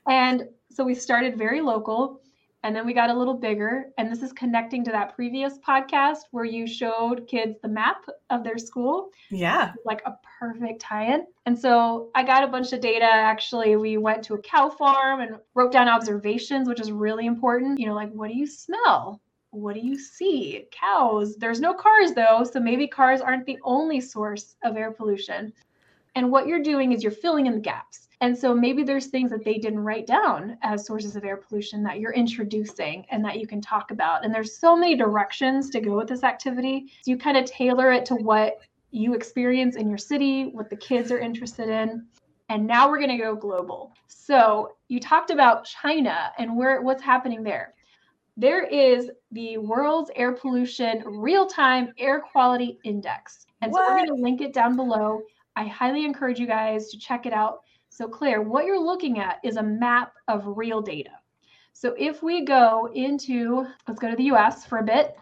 and 0.08 0.48
so 0.78 0.84
we 0.84 0.94
started 0.94 1.36
very 1.36 1.60
local, 1.60 2.20
And 2.64 2.74
then 2.74 2.84
we 2.84 2.92
got 2.92 3.10
a 3.10 3.14
little 3.14 3.34
bigger. 3.34 3.86
And 3.98 4.10
this 4.10 4.22
is 4.22 4.32
connecting 4.32 4.84
to 4.84 4.90
that 4.90 5.14
previous 5.14 5.58
podcast 5.58 6.18
where 6.32 6.44
you 6.44 6.66
showed 6.66 7.26
kids 7.28 7.56
the 7.62 7.68
map 7.68 8.04
of 8.30 8.42
their 8.42 8.58
school. 8.58 9.10
Yeah. 9.30 9.72
Like 9.84 10.02
a 10.06 10.16
perfect 10.40 10.80
tie 10.80 11.14
in. 11.14 11.26
And 11.46 11.58
so 11.58 12.10
I 12.14 12.24
got 12.24 12.42
a 12.42 12.48
bunch 12.48 12.72
of 12.72 12.80
data. 12.80 13.04
Actually, 13.06 13.76
we 13.76 13.96
went 13.96 14.24
to 14.24 14.34
a 14.34 14.42
cow 14.42 14.68
farm 14.68 15.20
and 15.20 15.36
wrote 15.54 15.72
down 15.72 15.88
observations, 15.88 16.68
which 16.68 16.80
is 16.80 16.90
really 16.90 17.26
important. 17.26 17.78
You 17.78 17.86
know, 17.86 17.94
like 17.94 18.12
what 18.12 18.28
do 18.28 18.36
you 18.36 18.46
smell? 18.46 19.20
What 19.50 19.74
do 19.74 19.80
you 19.80 19.98
see? 19.98 20.64
Cows. 20.72 21.36
There's 21.36 21.60
no 21.60 21.74
cars 21.74 22.12
though. 22.12 22.44
So 22.44 22.58
maybe 22.60 22.88
cars 22.88 23.20
aren't 23.20 23.46
the 23.46 23.58
only 23.62 24.00
source 24.00 24.56
of 24.64 24.76
air 24.76 24.90
pollution. 24.90 25.52
And 26.16 26.32
what 26.32 26.48
you're 26.48 26.62
doing 26.62 26.92
is 26.92 27.02
you're 27.02 27.12
filling 27.12 27.46
in 27.46 27.54
the 27.54 27.60
gaps. 27.60 28.07
And 28.20 28.36
so 28.36 28.52
maybe 28.52 28.82
there's 28.82 29.06
things 29.06 29.30
that 29.30 29.44
they 29.44 29.58
didn't 29.58 29.78
write 29.78 30.06
down 30.06 30.58
as 30.62 30.84
sources 30.84 31.14
of 31.14 31.24
air 31.24 31.36
pollution 31.36 31.84
that 31.84 32.00
you're 32.00 32.12
introducing 32.12 33.06
and 33.10 33.24
that 33.24 33.38
you 33.38 33.46
can 33.46 33.60
talk 33.60 33.92
about. 33.92 34.24
And 34.24 34.34
there's 34.34 34.58
so 34.58 34.76
many 34.76 34.96
directions 34.96 35.70
to 35.70 35.80
go 35.80 35.96
with 35.96 36.08
this 36.08 36.24
activity. 36.24 36.86
So 37.02 37.12
you 37.12 37.16
kind 37.16 37.36
of 37.36 37.44
tailor 37.44 37.92
it 37.92 38.04
to 38.06 38.16
what 38.16 38.58
you 38.90 39.14
experience 39.14 39.76
in 39.76 39.88
your 39.88 39.98
city, 39.98 40.46
what 40.46 40.68
the 40.68 40.76
kids 40.76 41.12
are 41.12 41.20
interested 41.20 41.68
in. 41.68 42.06
And 42.48 42.66
now 42.66 42.88
we're 42.88 42.98
going 42.98 43.16
to 43.16 43.22
go 43.22 43.36
global. 43.36 43.92
So 44.08 44.72
you 44.88 44.98
talked 44.98 45.30
about 45.30 45.64
China 45.64 46.32
and 46.38 46.56
where 46.56 46.80
what's 46.82 47.02
happening 47.02 47.44
there. 47.44 47.74
There 48.36 48.64
is 48.64 49.10
the 49.32 49.58
world's 49.58 50.10
air 50.16 50.32
pollution 50.32 51.02
real-time 51.04 51.92
air 51.98 52.20
quality 52.20 52.78
index. 52.84 53.46
And 53.60 53.72
what? 53.72 53.80
so 53.80 53.90
we're 53.90 54.06
going 54.06 54.16
to 54.16 54.22
link 54.22 54.40
it 54.40 54.52
down 54.52 54.76
below. 54.76 55.20
I 55.56 55.64
highly 55.66 56.04
encourage 56.04 56.38
you 56.38 56.46
guys 56.46 56.88
to 56.90 56.98
check 56.98 57.26
it 57.26 57.32
out. 57.32 57.62
So 57.98 58.06
Claire, 58.06 58.42
what 58.42 58.64
you're 58.64 58.80
looking 58.80 59.18
at 59.18 59.40
is 59.42 59.56
a 59.56 59.62
map 59.62 60.12
of 60.28 60.44
real 60.46 60.80
data. 60.80 61.10
So 61.72 61.96
if 61.98 62.22
we 62.22 62.44
go 62.44 62.88
into, 62.94 63.66
let's 63.88 63.98
go 63.98 64.08
to 64.08 64.14
the 64.14 64.26
US 64.26 64.64
for 64.64 64.78
a 64.78 64.84
bit. 64.84 65.18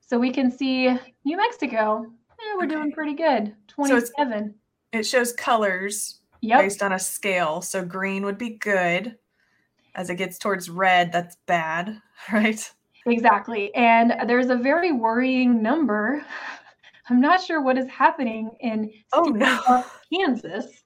So 0.00 0.18
we 0.18 0.32
can 0.32 0.50
see 0.50 0.84
New 1.26 1.36
Mexico, 1.36 2.06
yeah, 2.06 2.54
we're 2.56 2.64
okay. 2.64 2.76
doing 2.76 2.92
pretty 2.92 3.12
good, 3.12 3.54
27. 3.68 4.54
So 4.94 4.98
it 4.98 5.02
shows 5.02 5.34
colors 5.34 6.20
yep. 6.40 6.62
based 6.62 6.82
on 6.82 6.92
a 6.92 6.98
scale. 6.98 7.60
So 7.60 7.84
green 7.84 8.24
would 8.24 8.38
be 8.38 8.56
good. 8.56 9.18
As 9.94 10.08
it 10.08 10.14
gets 10.14 10.38
towards 10.38 10.70
red, 10.70 11.12
that's 11.12 11.36
bad, 11.44 12.00
right? 12.32 12.72
Exactly. 13.04 13.74
And 13.74 14.14
there's 14.26 14.48
a 14.48 14.56
very 14.56 14.92
worrying 14.92 15.62
number 15.62 16.24
I'm 17.10 17.20
not 17.20 17.42
sure 17.42 17.60
what 17.60 17.76
is 17.76 17.88
happening 17.88 18.50
in 18.60 18.90
oh, 19.12 19.24
no. 19.24 19.84
Kansas, 20.12 20.83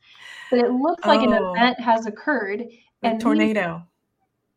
but 0.51 0.61
it 0.61 0.71
looks 0.71 1.05
like 1.05 1.21
oh. 1.21 1.25
an 1.25 1.33
event 1.33 1.81
has 1.81 2.07
occurred. 2.07 2.65
and 3.03 3.21
tornado. 3.21 3.83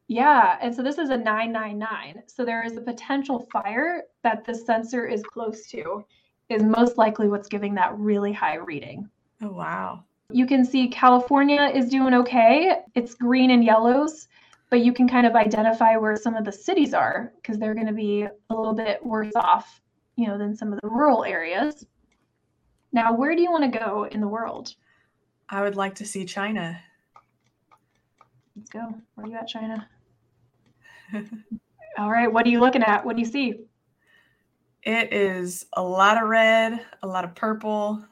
These, 0.08 0.18
yeah. 0.18 0.58
And 0.62 0.76
so 0.76 0.82
this 0.84 0.98
is 0.98 1.10
a 1.10 1.18
999. 1.18 2.24
So 2.28 2.44
there 2.44 2.64
is 2.66 2.78
a 2.78 2.82
potential 2.82 3.48
fire 3.52 4.04
that 4.24 4.46
the 4.46 4.54
sensor 4.54 5.06
is 5.06 5.24
close 5.24 5.68
to, 5.68 6.06
is 6.50 6.64
most 6.64 6.98
likely 6.98 7.28
what's 7.28 7.48
giving 7.48 7.76
that 7.76 7.98
really 7.98 8.34
high 8.34 8.56
reading. 8.56 9.10
Oh, 9.42 9.52
wow. 9.52 10.04
You 10.30 10.46
can 10.46 10.66
see 10.66 10.88
California 10.88 11.72
is 11.74 11.90
doing 11.90 12.14
okay. 12.14 12.78
It's 12.96 13.16
green 13.16 13.52
and 13.52 13.64
yellows, 13.64 14.28
but 14.70 14.82
you 14.82 14.94
can 14.94 15.08
kind 15.08 15.28
of 15.28 15.36
identify 15.36 15.98
where 15.98 16.16
some 16.16 16.36
of 16.36 16.46
the 16.46 16.52
cities 16.52 16.94
are 16.94 17.34
because 17.36 17.58
they're 17.58 17.74
going 17.74 17.88
to 17.88 17.94
be 17.94 18.24
a 18.24 18.56
little 18.56 18.74
bit 18.74 19.06
worse 19.06 19.34
off 19.36 19.82
you 20.16 20.28
know, 20.28 20.38
than 20.38 20.56
some 20.56 20.72
of 20.72 20.80
the 20.82 20.88
rural 20.88 21.24
areas. 21.24 21.86
Now, 22.92 23.16
where 23.16 23.36
do 23.36 23.42
you 23.42 23.52
want 23.52 23.72
to 23.72 23.80
go 23.80 24.08
in 24.12 24.22
the 24.22 24.28
world? 24.28 24.76
I 25.52 25.62
would 25.62 25.76
like 25.76 25.96
to 25.96 26.06
see 26.06 26.24
China. 26.24 26.80
Let's 28.56 28.70
go. 28.70 28.96
Where 29.16 29.28
are 29.28 29.30
you 29.30 29.36
at, 29.36 29.50
China? 29.50 29.88
All 31.98 32.10
right. 32.10 32.32
What 32.32 32.46
are 32.46 32.50
you 32.50 32.62
looking 32.62 32.84
at? 32.84 33.06
What 33.06 33.18
do 33.18 33.22
you 33.22 33.28
see? 33.28 33.60
It 34.84 35.14
is 35.14 35.66
a 35.74 35.84
lot 35.84 36.22
of 36.22 36.30
red, 36.30 36.86
a 37.04 37.08
lot 37.08 37.26
of 37.26 37.36
purple, 37.36 38.04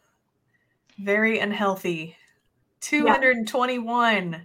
very 0.99 1.39
unhealthy. 1.39 2.15
221. 2.81 4.31
Yeah. 4.31 4.39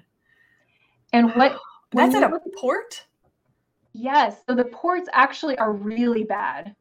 And 1.12 1.34
what? 1.34 1.58
That's 1.92 2.14
at 2.14 2.22
a 2.22 2.40
port? 2.56 3.04
Yes. 3.92 4.36
So 4.48 4.54
the 4.54 4.64
ports 4.64 5.08
actually 5.12 5.58
are 5.58 5.72
really 5.72 6.24
bad. 6.24 6.74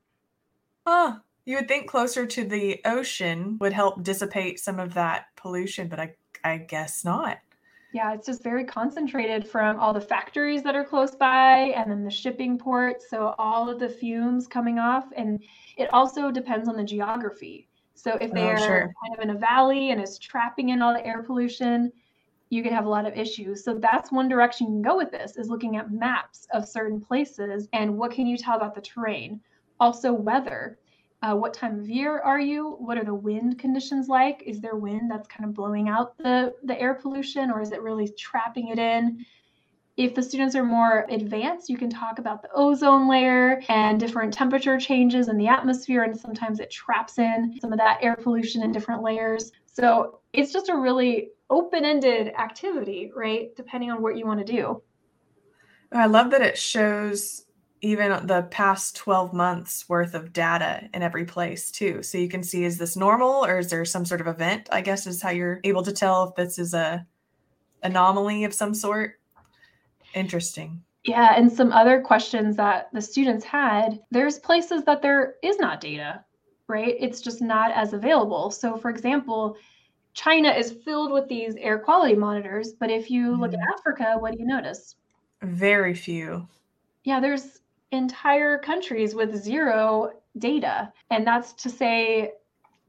Huh. 0.87 1.17
You 1.45 1.57
would 1.57 1.67
think 1.67 1.89
closer 1.89 2.25
to 2.25 2.45
the 2.45 2.79
ocean 2.85 3.57
would 3.59 3.73
help 3.73 4.03
dissipate 4.03 4.59
some 4.59 4.79
of 4.79 4.93
that 4.93 5.25
pollution, 5.35 5.87
but 5.87 5.99
I 5.99 6.15
I 6.43 6.57
guess 6.57 7.05
not. 7.05 7.39
Yeah, 7.93 8.13
it's 8.13 8.25
just 8.25 8.43
very 8.43 8.65
concentrated 8.65 9.47
from 9.47 9.79
all 9.79 9.93
the 9.93 10.01
factories 10.01 10.63
that 10.63 10.75
are 10.75 10.83
close 10.83 11.15
by 11.15 11.73
and 11.75 11.91
then 11.91 12.03
the 12.03 12.09
shipping 12.09 12.57
ports. 12.57 13.07
So 13.07 13.35
all 13.37 13.69
of 13.69 13.79
the 13.79 13.87
fumes 13.87 14.47
coming 14.47 14.79
off. 14.79 15.05
And 15.15 15.43
it 15.77 15.93
also 15.93 16.31
depends 16.31 16.67
on 16.67 16.75
the 16.75 16.83
geography. 16.83 17.69
So 17.93 18.17
if 18.19 18.31
they're 18.31 18.57
oh, 18.57 18.65
sure. 18.65 18.93
kind 19.05 19.15
of 19.15 19.23
in 19.23 19.35
a 19.35 19.39
valley 19.39 19.91
and 19.91 20.01
it's 20.01 20.17
trapping 20.17 20.69
in 20.69 20.81
all 20.81 20.91
the 20.91 21.05
air 21.05 21.21
pollution, 21.21 21.91
you 22.49 22.63
could 22.63 22.71
have 22.73 22.85
a 22.85 22.89
lot 22.89 23.05
of 23.05 23.15
issues. 23.15 23.63
So 23.63 23.75
that's 23.75 24.11
one 24.11 24.27
direction 24.27 24.67
you 24.67 24.73
can 24.73 24.81
go 24.81 24.97
with 24.97 25.11
this 25.11 25.37
is 25.37 25.49
looking 25.49 25.77
at 25.77 25.91
maps 25.91 26.47
of 26.51 26.67
certain 26.67 26.99
places 26.99 27.67
and 27.73 27.95
what 27.95 28.11
can 28.11 28.25
you 28.25 28.37
tell 28.37 28.57
about 28.57 28.73
the 28.73 28.81
terrain. 28.81 29.39
Also, 29.79 30.11
weather. 30.11 30.79
Uh, 31.23 31.33
what 31.33 31.53
time 31.53 31.79
of 31.79 31.87
year 31.87 32.19
are 32.19 32.41
you? 32.41 32.75
What 32.79 32.97
are 32.97 33.05
the 33.05 33.13
wind 33.13 33.57
conditions 33.57 34.09
like? 34.09 34.43
Is 34.45 34.59
there 34.59 34.75
wind 34.75 35.09
that's 35.09 35.27
kind 35.29 35.45
of 35.49 35.55
blowing 35.55 35.87
out 35.87 36.17
the, 36.17 36.53
the 36.63 36.77
air 36.79 36.95
pollution 36.95 37.49
or 37.49 37.61
is 37.61 37.71
it 37.71 37.81
really 37.81 38.09
trapping 38.09 38.67
it 38.67 38.77
in? 38.77 39.25
If 39.95 40.15
the 40.15 40.21
students 40.21 40.53
are 40.53 40.65
more 40.65 41.05
advanced, 41.09 41.69
you 41.69 41.77
can 41.77 41.89
talk 41.89 42.19
about 42.19 42.41
the 42.41 42.49
ozone 42.53 43.07
layer 43.07 43.61
and 43.69 43.97
different 43.97 44.33
temperature 44.33 44.77
changes 44.77 45.29
in 45.29 45.37
the 45.37 45.47
atmosphere, 45.47 46.03
and 46.03 46.19
sometimes 46.19 46.59
it 46.59 46.69
traps 46.69 47.19
in 47.19 47.57
some 47.61 47.71
of 47.71 47.79
that 47.79 47.99
air 48.01 48.17
pollution 48.17 48.61
in 48.61 48.73
different 48.73 49.01
layers. 49.01 49.51
So 49.65 50.19
it's 50.33 50.51
just 50.51 50.67
a 50.67 50.75
really 50.75 51.29
open 51.49 51.85
ended 51.85 52.33
activity, 52.37 53.11
right? 53.15 53.55
Depending 53.55 53.91
on 53.91 54.01
what 54.01 54.17
you 54.17 54.25
want 54.25 54.45
to 54.45 54.51
do. 54.51 54.81
I 55.91 56.07
love 56.07 56.31
that 56.31 56.41
it 56.41 56.57
shows 56.57 57.45
even 57.83 58.25
the 58.27 58.43
past 58.43 58.95
12 58.95 59.33
months 59.33 59.87
worth 59.89 60.13
of 60.13 60.31
data 60.31 60.87
in 60.93 61.03
every 61.03 61.25
place 61.25 61.69
too. 61.69 62.01
So 62.01 62.17
you 62.17 62.29
can 62.29 62.41
see 62.41 62.63
is 62.63 62.77
this 62.77 62.95
normal 62.95 63.45
or 63.45 63.59
is 63.59 63.69
there 63.69 63.83
some 63.83 64.05
sort 64.05 64.21
of 64.21 64.27
event 64.27 64.69
i 64.71 64.79
guess 64.79 65.05
is 65.05 65.21
how 65.21 65.29
you're 65.29 65.59
able 65.65 65.83
to 65.83 65.91
tell 65.91 66.29
if 66.29 66.35
this 66.35 66.57
is 66.57 66.73
a 66.73 67.05
anomaly 67.83 68.45
of 68.45 68.53
some 68.53 68.73
sort? 68.73 69.19
Interesting. 70.15 70.81
Yeah 71.03 71.33
and 71.35 71.51
some 71.51 71.73
other 71.73 71.99
questions 71.99 72.55
that 72.55 72.87
the 72.93 73.01
students 73.01 73.43
had 73.43 73.99
there's 74.11 74.39
places 74.39 74.85
that 74.85 75.01
there 75.01 75.35
is 75.43 75.59
not 75.59 75.81
data 75.81 76.23
right? 76.69 76.95
It's 76.97 77.19
just 77.19 77.41
not 77.41 77.71
as 77.71 77.91
available. 77.91 78.49
So 78.49 78.77
for 78.77 78.89
example 78.89 79.57
china 80.13 80.51
is 80.51 80.71
filled 80.71 81.11
with 81.11 81.27
these 81.27 81.55
air 81.55 81.79
quality 81.79 82.15
monitors 82.15 82.71
but 82.79 82.89
if 82.89 83.11
you 83.11 83.31
mm. 83.31 83.39
look 83.41 83.51
at 83.51 83.59
mm-hmm. 83.59 83.77
africa 83.77 84.15
what 84.19 84.31
do 84.31 84.39
you 84.39 84.45
notice? 84.45 84.95
Very 85.41 85.93
few. 85.93 86.47
Yeah 87.03 87.19
there's 87.19 87.59
entire 87.93 88.57
countries 88.57 89.15
with 89.15 89.35
zero 89.35 90.11
data. 90.39 90.91
And 91.11 91.25
that's 91.25 91.53
to 91.53 91.69
say, 91.69 92.31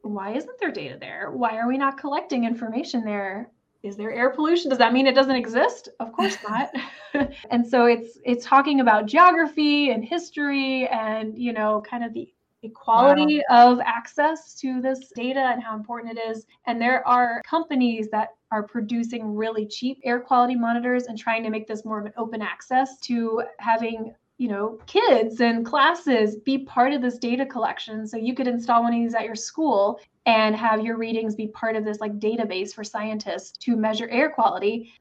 why 0.02 0.32
isn't 0.34 0.58
there 0.58 0.72
data 0.72 0.96
there? 0.98 1.30
Why 1.30 1.56
are 1.56 1.68
we 1.68 1.78
not 1.78 1.98
collecting 1.98 2.44
information 2.44 3.04
there? 3.04 3.50
Is 3.82 3.96
there 3.96 4.12
air 4.12 4.30
pollution? 4.30 4.70
Does 4.70 4.78
that 4.78 4.94
mean 4.94 5.06
it 5.06 5.14
doesn't 5.14 5.36
exist? 5.36 5.90
Of 6.00 6.12
course 6.12 6.38
not. 6.48 6.70
and 7.50 7.66
so 7.66 7.84
it's 7.84 8.18
it's 8.24 8.44
talking 8.44 8.80
about 8.80 9.06
geography 9.06 9.90
and 9.90 10.02
history 10.02 10.88
and 10.88 11.36
you 11.36 11.52
know 11.52 11.82
kind 11.88 12.02
of 12.02 12.14
the 12.14 12.32
equality 12.62 13.42
wow. 13.50 13.72
of 13.72 13.80
access 13.80 14.54
to 14.54 14.80
this 14.80 15.12
data 15.14 15.50
and 15.52 15.62
how 15.62 15.76
important 15.76 16.16
it 16.16 16.30
is. 16.30 16.46
And 16.66 16.80
there 16.80 17.06
are 17.06 17.42
companies 17.44 18.08
that 18.10 18.30
are 18.50 18.62
producing 18.62 19.34
really 19.34 19.66
cheap 19.66 19.98
air 20.02 20.20
quality 20.20 20.54
monitors 20.54 21.04
and 21.04 21.18
trying 21.18 21.42
to 21.42 21.50
make 21.50 21.66
this 21.66 21.84
more 21.84 22.00
of 22.00 22.06
an 22.06 22.12
open 22.16 22.40
access 22.40 22.98
to 23.00 23.42
having 23.58 24.14
you 24.44 24.50
know 24.50 24.78
kids 24.84 25.40
and 25.40 25.64
classes 25.64 26.36
be 26.36 26.58
part 26.58 26.92
of 26.92 27.00
this 27.00 27.16
data 27.16 27.46
collection. 27.46 28.06
So 28.06 28.18
you 28.18 28.34
could 28.34 28.46
install 28.46 28.82
one 28.82 28.92
of 28.92 29.00
these 29.00 29.14
at 29.14 29.24
your 29.24 29.34
school 29.34 29.98
and 30.26 30.54
have 30.54 30.84
your 30.84 30.98
readings 30.98 31.34
be 31.34 31.46
part 31.46 31.76
of 31.76 31.84
this 31.86 31.98
like 31.98 32.18
database 32.18 32.74
for 32.74 32.84
scientists 32.84 33.56
to 33.64 33.74
measure 33.74 34.06
air 34.10 34.28
quality. 34.28 34.92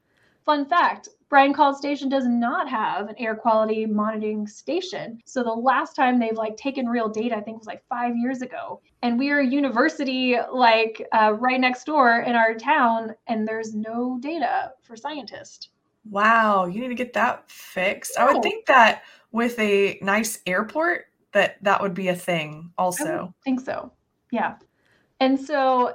Fun 0.46 0.64
fact 0.64 1.10
bryan 1.28 1.52
college 1.52 1.76
station 1.76 2.08
does 2.08 2.26
not 2.26 2.70
have 2.70 3.10
an 3.10 3.16
air 3.18 3.34
quality 3.34 3.84
monitoring 3.84 4.46
station. 4.46 5.20
So 5.26 5.42
the 5.42 5.52
last 5.52 5.94
time 5.94 6.18
they've 6.18 6.32
like 6.32 6.56
taken 6.56 6.88
real 6.88 7.10
data 7.10 7.36
i 7.36 7.42
think 7.42 7.58
was 7.58 7.66
like 7.66 7.84
five 7.86 8.16
years 8.16 8.40
ago. 8.40 8.80
And 9.02 9.18
we 9.18 9.30
are 9.30 9.40
a 9.40 9.46
university 9.46 10.38
like 10.54 11.06
uh, 11.12 11.34
right 11.38 11.60
next 11.60 11.84
door 11.84 12.20
in 12.20 12.34
our 12.34 12.54
town 12.54 13.14
and 13.26 13.46
there's 13.46 13.74
no 13.74 14.16
data 14.22 14.72
for 14.84 14.96
scientists 14.96 15.68
wow 16.10 16.66
you 16.66 16.80
need 16.80 16.88
to 16.88 16.94
get 16.94 17.12
that 17.12 17.48
fixed 17.50 18.18
i 18.18 18.30
would 18.30 18.42
think 18.42 18.66
that 18.66 19.02
with 19.32 19.58
a 19.58 19.98
nice 20.02 20.40
airport 20.46 21.06
that 21.32 21.56
that 21.62 21.80
would 21.80 21.94
be 21.94 22.08
a 22.08 22.14
thing 22.14 22.70
also 22.78 23.34
I 23.40 23.44
think 23.44 23.60
so 23.60 23.92
yeah 24.30 24.56
and 25.20 25.40
so 25.40 25.94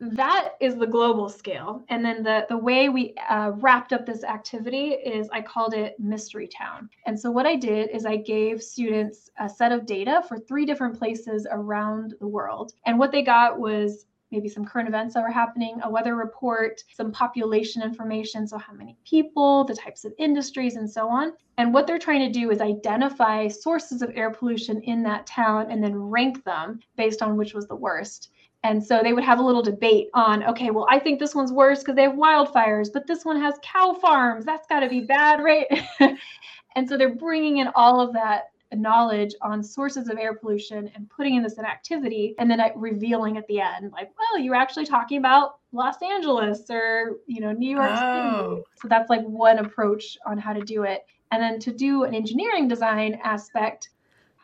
that 0.00 0.54
is 0.60 0.76
the 0.76 0.86
global 0.86 1.28
scale. 1.28 1.84
And 1.90 2.02
then 2.02 2.22
the, 2.22 2.46
the 2.48 2.56
way 2.56 2.88
we 2.88 3.14
uh, 3.28 3.52
wrapped 3.56 3.92
up 3.92 4.06
this 4.06 4.24
activity 4.24 4.92
is 4.92 5.28
I 5.30 5.42
called 5.42 5.74
it 5.74 6.00
Mystery 6.00 6.48
Town. 6.48 6.88
And 7.04 7.20
so 7.20 7.30
what 7.30 7.46
I 7.46 7.54
did 7.54 7.90
is 7.90 8.06
I 8.06 8.16
gave 8.16 8.62
students 8.62 9.30
a 9.38 9.48
set 9.48 9.72
of 9.72 9.84
data 9.84 10.22
for 10.26 10.38
three 10.38 10.64
different 10.64 10.98
places 10.98 11.46
around 11.50 12.14
the 12.18 12.26
world. 12.26 12.72
And 12.86 12.98
what 12.98 13.12
they 13.12 13.20
got 13.20 13.58
was 13.58 14.06
maybe 14.30 14.48
some 14.48 14.64
current 14.64 14.88
events 14.88 15.14
that 15.14 15.22
were 15.22 15.30
happening, 15.30 15.80
a 15.82 15.90
weather 15.90 16.16
report, 16.16 16.82
some 16.94 17.12
population 17.12 17.82
information, 17.82 18.46
so 18.46 18.58
how 18.58 18.72
many 18.72 18.96
people, 19.04 19.64
the 19.64 19.74
types 19.74 20.04
of 20.04 20.12
industries, 20.18 20.76
and 20.76 20.90
so 20.90 21.08
on. 21.08 21.32
And 21.58 21.74
what 21.74 21.86
they're 21.86 21.98
trying 21.98 22.32
to 22.32 22.40
do 22.40 22.50
is 22.50 22.60
identify 22.60 23.48
sources 23.48 24.02
of 24.02 24.12
air 24.14 24.30
pollution 24.30 24.80
in 24.82 25.02
that 25.04 25.26
town 25.26 25.70
and 25.70 25.82
then 25.82 25.94
rank 25.94 26.44
them 26.44 26.80
based 26.96 27.22
on 27.22 27.36
which 27.36 27.54
was 27.54 27.66
the 27.66 27.76
worst. 27.76 28.30
And 28.62 28.84
so 28.84 29.00
they 29.02 29.14
would 29.14 29.24
have 29.24 29.38
a 29.38 29.42
little 29.42 29.62
debate 29.62 30.08
on, 30.12 30.44
okay, 30.44 30.70
well, 30.70 30.86
I 30.90 30.98
think 30.98 31.18
this 31.18 31.34
one's 31.34 31.52
worse 31.52 31.80
because 31.80 31.96
they 31.96 32.02
have 32.02 32.12
wildfires, 32.12 32.92
but 32.92 33.06
this 33.06 33.24
one 33.24 33.40
has 33.40 33.54
cow 33.62 33.94
farms. 33.94 34.44
That's 34.44 34.66
got 34.66 34.80
to 34.80 34.88
be 34.88 35.00
bad, 35.00 35.42
right? 35.42 35.66
and 36.76 36.88
so 36.88 36.98
they're 36.98 37.14
bringing 37.14 37.58
in 37.58 37.68
all 37.74 38.00
of 38.00 38.12
that 38.12 38.50
knowledge 38.76 39.34
on 39.42 39.62
sources 39.62 40.08
of 40.08 40.18
air 40.18 40.34
pollution 40.34 40.90
and 40.94 41.08
putting 41.10 41.34
in 41.34 41.42
this 41.42 41.58
an 41.58 41.64
activity 41.64 42.34
and 42.38 42.50
then 42.50 42.60
revealing 42.76 43.36
at 43.36 43.46
the 43.48 43.60
end 43.60 43.90
like 43.92 44.10
oh, 44.10 44.24
well 44.32 44.40
you're 44.40 44.54
actually 44.54 44.86
talking 44.86 45.18
about 45.18 45.58
los 45.72 46.00
angeles 46.02 46.70
or 46.70 47.18
you 47.26 47.40
know 47.40 47.52
new 47.52 47.76
york 47.76 47.90
oh. 47.92 48.54
city 48.54 48.62
so 48.76 48.88
that's 48.88 49.10
like 49.10 49.22
one 49.22 49.58
approach 49.58 50.16
on 50.24 50.38
how 50.38 50.52
to 50.52 50.60
do 50.60 50.84
it 50.84 51.04
and 51.32 51.42
then 51.42 51.58
to 51.58 51.72
do 51.72 52.04
an 52.04 52.14
engineering 52.14 52.68
design 52.68 53.18
aspect 53.24 53.90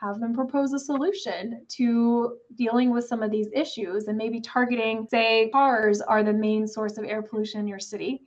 have 0.00 0.20
them 0.20 0.34
propose 0.34 0.72
a 0.72 0.78
solution 0.78 1.64
to 1.68 2.36
dealing 2.56 2.90
with 2.90 3.06
some 3.06 3.22
of 3.22 3.30
these 3.30 3.48
issues 3.54 4.08
and 4.08 4.16
maybe 4.16 4.40
targeting, 4.40 5.06
say, 5.10 5.48
cars 5.50 6.00
are 6.00 6.22
the 6.22 6.32
main 6.32 6.66
source 6.66 6.98
of 6.98 7.04
air 7.04 7.22
pollution 7.22 7.60
in 7.60 7.66
your 7.66 7.78
city. 7.78 8.22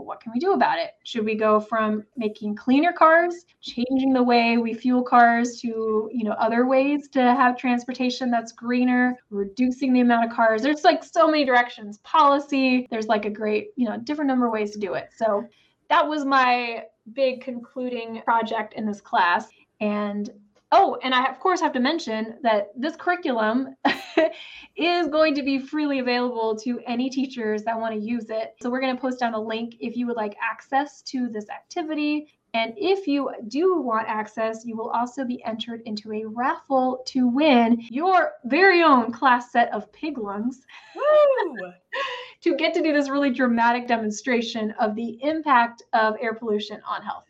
Well, 0.00 0.06
what 0.06 0.20
can 0.22 0.32
we 0.32 0.40
do 0.40 0.54
about 0.54 0.78
it? 0.78 0.92
Should 1.04 1.26
we 1.26 1.34
go 1.34 1.60
from 1.60 2.06
making 2.16 2.56
cleaner 2.56 2.90
cars, 2.90 3.44
changing 3.60 4.14
the 4.14 4.22
way 4.22 4.56
we 4.56 4.72
fuel 4.72 5.02
cars 5.02 5.60
to, 5.60 6.08
you 6.10 6.24
know, 6.24 6.32
other 6.32 6.66
ways 6.66 7.08
to 7.08 7.20
have 7.20 7.58
transportation 7.58 8.30
that's 8.30 8.50
greener, 8.50 9.18
reducing 9.28 9.92
the 9.92 10.00
amount 10.00 10.24
of 10.24 10.34
cars? 10.34 10.62
There's 10.62 10.84
like 10.84 11.04
so 11.04 11.26
many 11.26 11.44
directions. 11.44 11.98
Policy, 11.98 12.88
there's 12.90 13.08
like 13.08 13.26
a 13.26 13.30
great, 13.30 13.72
you 13.76 13.86
know, 13.86 13.98
different 13.98 14.28
number 14.28 14.46
of 14.46 14.52
ways 14.52 14.70
to 14.70 14.78
do 14.78 14.94
it. 14.94 15.10
So 15.14 15.44
that 15.90 16.08
was 16.08 16.24
my 16.24 16.84
big 17.12 17.42
concluding 17.42 18.22
project 18.22 18.72
in 18.72 18.86
this 18.86 19.02
class. 19.02 19.48
And 19.82 20.30
Oh, 20.72 20.98
and 21.02 21.14
I 21.14 21.26
of 21.26 21.40
course 21.40 21.60
have 21.60 21.72
to 21.72 21.80
mention 21.80 22.38
that 22.42 22.68
this 22.76 22.94
curriculum 22.96 23.74
is 24.76 25.08
going 25.08 25.34
to 25.34 25.42
be 25.42 25.58
freely 25.58 25.98
available 25.98 26.56
to 26.58 26.80
any 26.86 27.10
teachers 27.10 27.64
that 27.64 27.78
want 27.78 27.94
to 27.94 28.00
use 28.00 28.30
it. 28.30 28.54
So 28.62 28.70
we're 28.70 28.80
going 28.80 28.94
to 28.94 29.00
post 29.00 29.18
down 29.18 29.34
a 29.34 29.40
link 29.40 29.74
if 29.80 29.96
you 29.96 30.06
would 30.06 30.16
like 30.16 30.36
access 30.40 31.02
to 31.02 31.28
this 31.28 31.48
activity. 31.50 32.28
And 32.54 32.72
if 32.76 33.06
you 33.06 33.30
do 33.48 33.80
want 33.80 34.08
access, 34.08 34.64
you 34.64 34.76
will 34.76 34.90
also 34.90 35.24
be 35.24 35.42
entered 35.44 35.82
into 35.86 36.12
a 36.12 36.24
raffle 36.24 37.02
to 37.06 37.28
win 37.28 37.80
your 37.90 38.32
very 38.44 38.82
own 38.82 39.12
class 39.12 39.52
set 39.52 39.72
of 39.72 39.92
pig 39.92 40.18
lungs. 40.18 40.62
to 42.42 42.56
get 42.56 42.74
to 42.74 42.82
do 42.82 42.92
this 42.92 43.08
really 43.08 43.30
dramatic 43.30 43.86
demonstration 43.86 44.72
of 44.80 44.94
the 44.94 45.18
impact 45.22 45.82
of 45.92 46.16
air 46.20 46.34
pollution 46.34 46.80
on 46.88 47.02
health. 47.02 47.29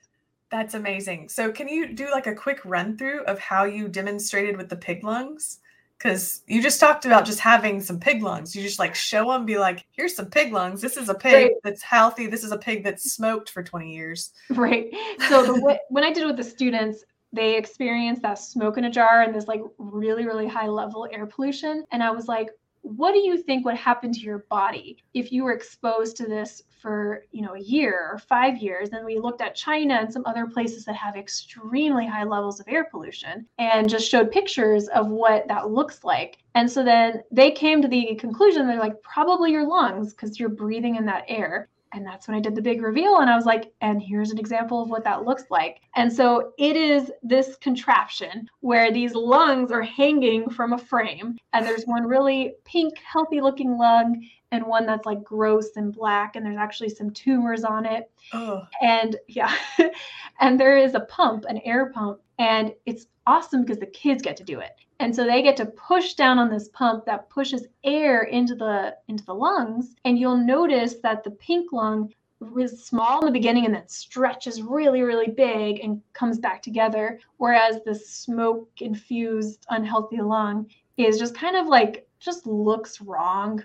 That's 0.50 0.74
amazing. 0.74 1.28
So, 1.28 1.52
can 1.52 1.68
you 1.68 1.92
do 1.92 2.10
like 2.10 2.26
a 2.26 2.34
quick 2.34 2.60
run 2.64 2.96
through 2.96 3.24
of 3.24 3.38
how 3.38 3.64
you 3.64 3.88
demonstrated 3.88 4.56
with 4.56 4.68
the 4.68 4.76
pig 4.76 5.04
lungs? 5.04 5.60
Because 5.96 6.42
you 6.46 6.62
just 6.62 6.80
talked 6.80 7.04
about 7.04 7.26
just 7.26 7.38
having 7.38 7.80
some 7.80 8.00
pig 8.00 8.22
lungs. 8.22 8.56
You 8.56 8.62
just 8.62 8.78
like 8.78 8.94
show 8.94 9.30
them, 9.30 9.44
be 9.44 9.58
like, 9.58 9.86
here's 9.92 10.16
some 10.16 10.26
pig 10.26 10.52
lungs. 10.52 10.80
This 10.80 10.96
is 10.96 11.08
a 11.08 11.14
pig 11.14 11.34
right. 11.34 11.52
that's 11.62 11.82
healthy. 11.82 12.26
This 12.26 12.42
is 12.42 12.52
a 12.52 12.58
pig 12.58 12.82
that's 12.82 13.12
smoked 13.12 13.50
for 13.50 13.62
20 13.62 13.94
years. 13.94 14.32
Right. 14.50 14.92
So, 15.28 15.44
the 15.44 15.60
way, 15.60 15.78
when 15.88 16.02
I 16.02 16.12
did 16.12 16.24
it 16.24 16.26
with 16.26 16.36
the 16.36 16.44
students, 16.44 17.04
they 17.32 17.56
experienced 17.56 18.22
that 18.22 18.38
smoke 18.38 18.76
in 18.76 18.86
a 18.86 18.90
jar 18.90 19.22
and 19.22 19.32
this 19.32 19.46
like 19.46 19.62
really, 19.78 20.26
really 20.26 20.48
high 20.48 20.66
level 20.66 21.06
air 21.12 21.26
pollution. 21.26 21.84
And 21.92 22.02
I 22.02 22.10
was 22.10 22.26
like, 22.26 22.48
what 22.82 23.12
do 23.12 23.20
you 23.20 23.40
think 23.40 23.64
would 23.64 23.76
happen 23.76 24.12
to 24.12 24.20
your 24.20 24.46
body 24.50 25.04
if 25.14 25.30
you 25.30 25.44
were 25.44 25.52
exposed 25.52 26.16
to 26.16 26.26
this 26.26 26.62
for 26.80 27.24
you 27.30 27.42
know 27.42 27.54
a 27.54 27.60
year 27.60 28.10
or 28.12 28.18
five 28.18 28.58
years 28.58 28.90
and 28.90 29.04
we 29.04 29.18
looked 29.18 29.40
at 29.40 29.54
china 29.54 29.94
and 29.94 30.12
some 30.12 30.24
other 30.26 30.46
places 30.46 30.84
that 30.84 30.94
have 30.94 31.16
extremely 31.16 32.06
high 32.06 32.24
levels 32.24 32.60
of 32.60 32.66
air 32.68 32.84
pollution 32.84 33.46
and 33.58 33.88
just 33.88 34.08
showed 34.10 34.30
pictures 34.30 34.88
of 34.88 35.08
what 35.08 35.46
that 35.48 35.70
looks 35.70 36.04
like. 36.04 36.38
And 36.54 36.70
so 36.70 36.82
then 36.82 37.22
they 37.30 37.50
came 37.50 37.80
to 37.82 37.88
the 37.88 38.16
conclusion 38.16 38.66
they're 38.66 38.78
like 38.78 39.00
probably 39.02 39.52
your 39.52 39.66
lungs 39.66 40.12
because 40.12 40.38
you're 40.38 40.48
breathing 40.48 40.96
in 40.96 41.06
that 41.06 41.24
air 41.28 41.68
and 41.92 42.06
that's 42.06 42.28
when 42.28 42.36
I 42.36 42.40
did 42.40 42.54
the 42.54 42.62
big 42.62 42.82
reveal. 42.82 43.18
And 43.18 43.28
I 43.28 43.36
was 43.36 43.46
like, 43.46 43.72
and 43.80 44.00
here's 44.00 44.30
an 44.30 44.38
example 44.38 44.82
of 44.82 44.90
what 44.90 45.04
that 45.04 45.24
looks 45.24 45.44
like. 45.50 45.80
And 45.96 46.12
so 46.12 46.52
it 46.58 46.76
is 46.76 47.10
this 47.22 47.56
contraption 47.56 48.48
where 48.60 48.92
these 48.92 49.14
lungs 49.14 49.72
are 49.72 49.82
hanging 49.82 50.48
from 50.50 50.72
a 50.72 50.78
frame. 50.78 51.36
And 51.52 51.66
there's 51.66 51.84
one 51.84 52.04
really 52.04 52.54
pink, 52.64 52.98
healthy 52.98 53.40
looking 53.40 53.76
lung 53.76 54.24
and 54.52 54.64
one 54.64 54.86
that's 54.86 55.06
like 55.06 55.24
gross 55.24 55.76
and 55.76 55.92
black. 55.92 56.36
And 56.36 56.46
there's 56.46 56.56
actually 56.56 56.90
some 56.90 57.10
tumors 57.10 57.64
on 57.64 57.84
it. 57.86 58.10
Oh. 58.32 58.62
And 58.80 59.16
yeah. 59.26 59.54
and 60.40 60.60
there 60.60 60.76
is 60.76 60.94
a 60.94 61.00
pump, 61.00 61.44
an 61.48 61.58
air 61.64 61.90
pump. 61.90 62.20
And 62.38 62.72
it's 62.86 63.06
awesome 63.26 63.62
because 63.62 63.78
the 63.78 63.86
kids 63.86 64.22
get 64.22 64.36
to 64.36 64.44
do 64.44 64.60
it. 64.60 64.72
And 65.00 65.16
so 65.16 65.24
they 65.24 65.40
get 65.42 65.56
to 65.56 65.64
push 65.64 66.12
down 66.12 66.38
on 66.38 66.50
this 66.50 66.68
pump 66.68 67.06
that 67.06 67.30
pushes 67.30 67.66
air 67.84 68.24
into 68.24 68.54
the 68.54 68.96
into 69.08 69.24
the 69.24 69.34
lungs. 69.34 69.96
And 70.04 70.18
you'll 70.18 70.36
notice 70.36 70.96
that 71.02 71.24
the 71.24 71.30
pink 71.30 71.72
lung 71.72 72.12
is 72.58 72.84
small 72.84 73.20
in 73.20 73.26
the 73.26 73.32
beginning 73.32 73.64
and 73.64 73.74
then 73.74 73.88
stretches 73.88 74.62
really, 74.62 75.00
really 75.00 75.28
big 75.28 75.80
and 75.80 76.02
comes 76.12 76.38
back 76.38 76.62
together. 76.62 77.18
Whereas 77.38 77.80
the 77.84 77.94
smoke 77.94 78.68
infused 78.80 79.64
unhealthy 79.70 80.20
lung 80.20 80.68
is 80.98 81.18
just 81.18 81.34
kind 81.34 81.56
of 81.56 81.66
like 81.66 82.06
just 82.20 82.46
looks 82.46 83.00
wrong. 83.00 83.62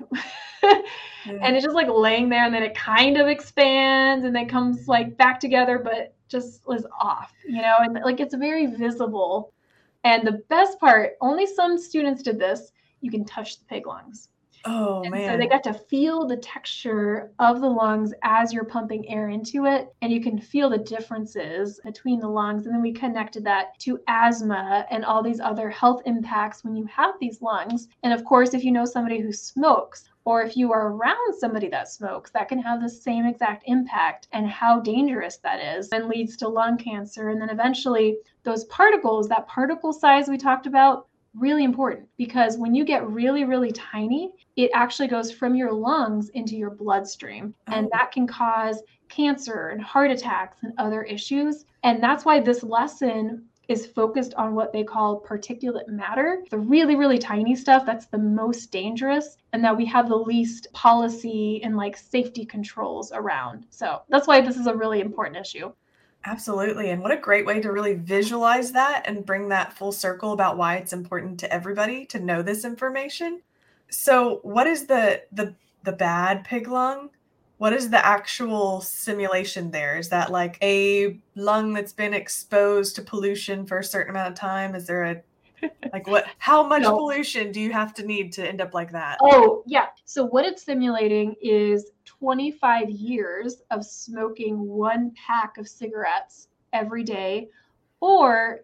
And 1.28 1.56
it's 1.56 1.64
just 1.64 1.76
like 1.76 1.88
laying 1.90 2.30
there 2.30 2.46
and 2.46 2.54
then 2.54 2.62
it 2.62 2.76
kind 2.76 3.18
of 3.18 3.28
expands 3.28 4.26
and 4.26 4.36
then 4.36 4.48
comes 4.48 4.88
like 4.88 5.18
back 5.18 5.40
together, 5.40 5.80
but 5.80 6.14
just 6.28 6.66
was 6.68 6.86
off, 7.02 7.34
you 7.48 7.64
know, 7.64 7.78
and 7.80 7.96
like 8.04 8.20
it's 8.20 8.36
very 8.36 8.68
visible 8.68 9.52
and 10.06 10.26
the 10.26 10.44
best 10.50 10.80
part, 10.80 11.14
only 11.20 11.46
some 11.46 11.78
students 11.78 12.22
did 12.22 12.40
this. 12.40 12.72
You 13.02 13.12
can 13.12 13.26
touch 13.26 13.60
the 13.60 13.66
pig 13.66 13.88
lungs. 13.88 14.30
Oh 14.68 15.02
and 15.04 15.12
man. 15.12 15.32
So 15.32 15.38
they 15.38 15.48
got 15.48 15.64
to 15.64 15.74
feel 15.74 16.26
the 16.28 16.38
texture 16.38 17.32
of 17.40 17.62
the 17.62 17.68
lungs 17.68 18.14
as 18.24 18.52
you're 18.52 18.66
pumping 18.66 19.08
air 19.10 19.30
into 19.30 19.66
it. 19.66 19.94
And 20.02 20.12
you 20.12 20.22
can 20.22 20.40
feel 20.40 20.70
the 20.70 20.78
differences 20.78 21.80
between 21.84 22.20
the 22.20 22.28
lungs. 22.28 22.66
And 22.66 22.74
then 22.74 22.82
we 22.82 22.92
connected 22.92 23.44
that 23.44 23.78
to 23.80 24.00
asthma 24.08 24.86
and 24.90 25.06
all 25.06 25.22
these 25.22 25.40
other 25.40 25.70
health 25.70 26.02
impacts 26.06 26.64
when 26.64 26.76
you 26.76 26.86
have 26.86 27.16
these 27.20 27.42
lungs. 27.42 27.88
And 28.04 28.14
of 28.14 28.26
course, 28.26 28.54
if 28.54 28.64
you 28.64 28.72
know 28.72 28.86
somebody 28.86 29.20
who 29.20 29.32
smokes, 29.32 30.10
or 30.26 30.42
if 30.42 30.58
you 30.58 30.74
are 30.74 30.90
around 30.90 31.36
somebody 31.40 31.70
that 31.70 31.88
smokes, 31.88 32.32
that 32.32 32.50
can 32.50 32.60
have 32.60 32.82
the 32.82 32.90
same 32.90 33.26
exact 33.26 33.64
impact 33.68 34.28
and 34.32 34.48
how 34.48 34.80
dangerous 34.80 35.38
that 35.38 35.78
is 35.78 35.90
and 35.90 36.08
leads 36.08 36.36
to 36.38 36.48
lung 36.48 36.78
cancer. 36.78 37.30
And 37.30 37.40
then 37.40 37.50
eventually, 37.50 38.18
those 38.44 38.66
particles, 38.66 39.30
that 39.30 39.48
particle 39.48 39.94
size 39.94 40.28
we 40.28 40.38
talked 40.38 40.66
about, 40.66 41.08
really 41.36 41.64
important 41.64 42.08
because 42.18 42.58
when 42.58 42.74
you 42.74 42.86
get 42.86 43.08
really, 43.08 43.44
really 43.44 43.72
tiny, 43.72 44.32
it 44.56 44.72
actually 44.74 45.08
goes 45.08 45.32
from 45.32 45.54
your 45.54 45.72
lungs 45.72 46.30
into 46.30 46.56
your 46.56 46.70
bloodstream. 46.70 47.54
And 47.68 47.88
oh. 47.88 47.90
that 47.92 48.12
can 48.12 48.26
cause 48.26 48.82
cancer 49.10 49.70
and 49.70 49.82
heart 49.82 50.12
attacks 50.12 50.58
and 50.64 50.74
other 50.78 51.04
issues. 51.04 51.66
And 51.84 52.02
that's 52.02 52.26
why 52.26 52.40
this 52.40 52.64
lesson 52.64 53.46
is 53.68 53.86
focused 53.86 54.34
on 54.36 54.56
what 54.56 54.72
they 54.72 54.84
call 54.84 55.22
particulate 55.22 55.88
matter, 55.88 56.44
the 56.50 56.58
really, 56.58 56.96
really 56.96 57.18
tiny 57.18 57.56
stuff 57.56 57.86
that's 57.86 58.06
the 58.06 58.18
most 58.18 58.72
dangerous, 58.72 59.38
and 59.54 59.64
that 59.64 59.76
we 59.76 59.86
have 59.86 60.10
the 60.10 60.16
least 60.16 60.68
policy 60.74 61.62
and 61.64 61.76
like 61.76 61.98
safety 61.98 62.46
controls 62.46 63.12
around. 63.12 63.66
So 63.70 64.02
that's 64.10 64.28
why 64.28 64.42
this 64.42 64.58
is 64.58 64.68
a 64.68 64.76
really 64.76 65.02
important 65.02 65.38
issue. 65.38 65.72
Absolutely. 66.26 66.90
And 66.90 67.02
what 67.02 67.12
a 67.12 67.18
great 67.18 67.46
way 67.46 67.62
to 67.62 67.72
really 67.72 67.94
visualize 67.94 68.72
that 68.72 69.04
and 69.06 69.26
bring 69.26 69.50
that 69.50 69.74
full 69.74 69.92
circle 69.92 70.32
about 70.34 70.58
why 70.58 70.78
it's 70.78 70.94
important 70.94 71.40
to 71.42 71.54
everybody 71.54 72.06
to 72.08 72.20
know 72.20 72.42
this 72.42 72.66
information. 72.66 73.42
So, 73.90 74.40
what 74.42 74.66
is 74.66 74.88
the 74.88 75.22
the 75.32 75.54
the 75.84 75.92
bad 75.92 76.44
pig 76.44 76.68
lung? 76.68 77.12
What 77.58 77.74
is 77.74 77.90
the 77.90 78.06
actual 78.06 78.82
simulation 78.82 79.72
there? 79.72 79.98
Is 79.98 80.10
that 80.10 80.32
like 80.32 80.58
a 80.62 81.18
lung 81.36 81.74
that's 81.74 81.94
been 81.94 82.14
exposed 82.14 82.96
to 82.96 83.02
pollution 83.02 83.66
for 83.66 83.80
a 83.80 83.84
certain 83.84 84.12
amount 84.12 84.30
of 84.30 84.36
time? 84.36 84.76
Is 84.76 84.88
there 84.88 85.04
a 85.04 85.22
like 85.94 86.06
what 86.06 86.26
how 86.38 86.68
much 86.68 86.82
no. 86.82 86.98
pollution 86.98 87.52
do 87.52 87.62
you 87.62 87.72
have 87.72 87.94
to 87.94 88.06
need 88.06 88.34
to 88.34 88.48
end 88.48 88.60
up 88.60 88.74
like 88.74 88.92
that? 88.92 89.18
Oh, 89.22 89.64
yeah. 89.66 89.88
So 90.04 90.26
what 90.26 90.46
it's 90.46 90.64
simulating 90.64 91.36
is 91.42 91.92
25 92.04 92.90
years 92.90 93.64
of 93.72 93.86
smoking 93.86 94.68
one 94.68 95.14
pack 95.16 95.58
of 95.58 95.68
cigarettes 95.68 96.50
every 96.74 97.04
day 97.04 97.50
or 98.02 98.62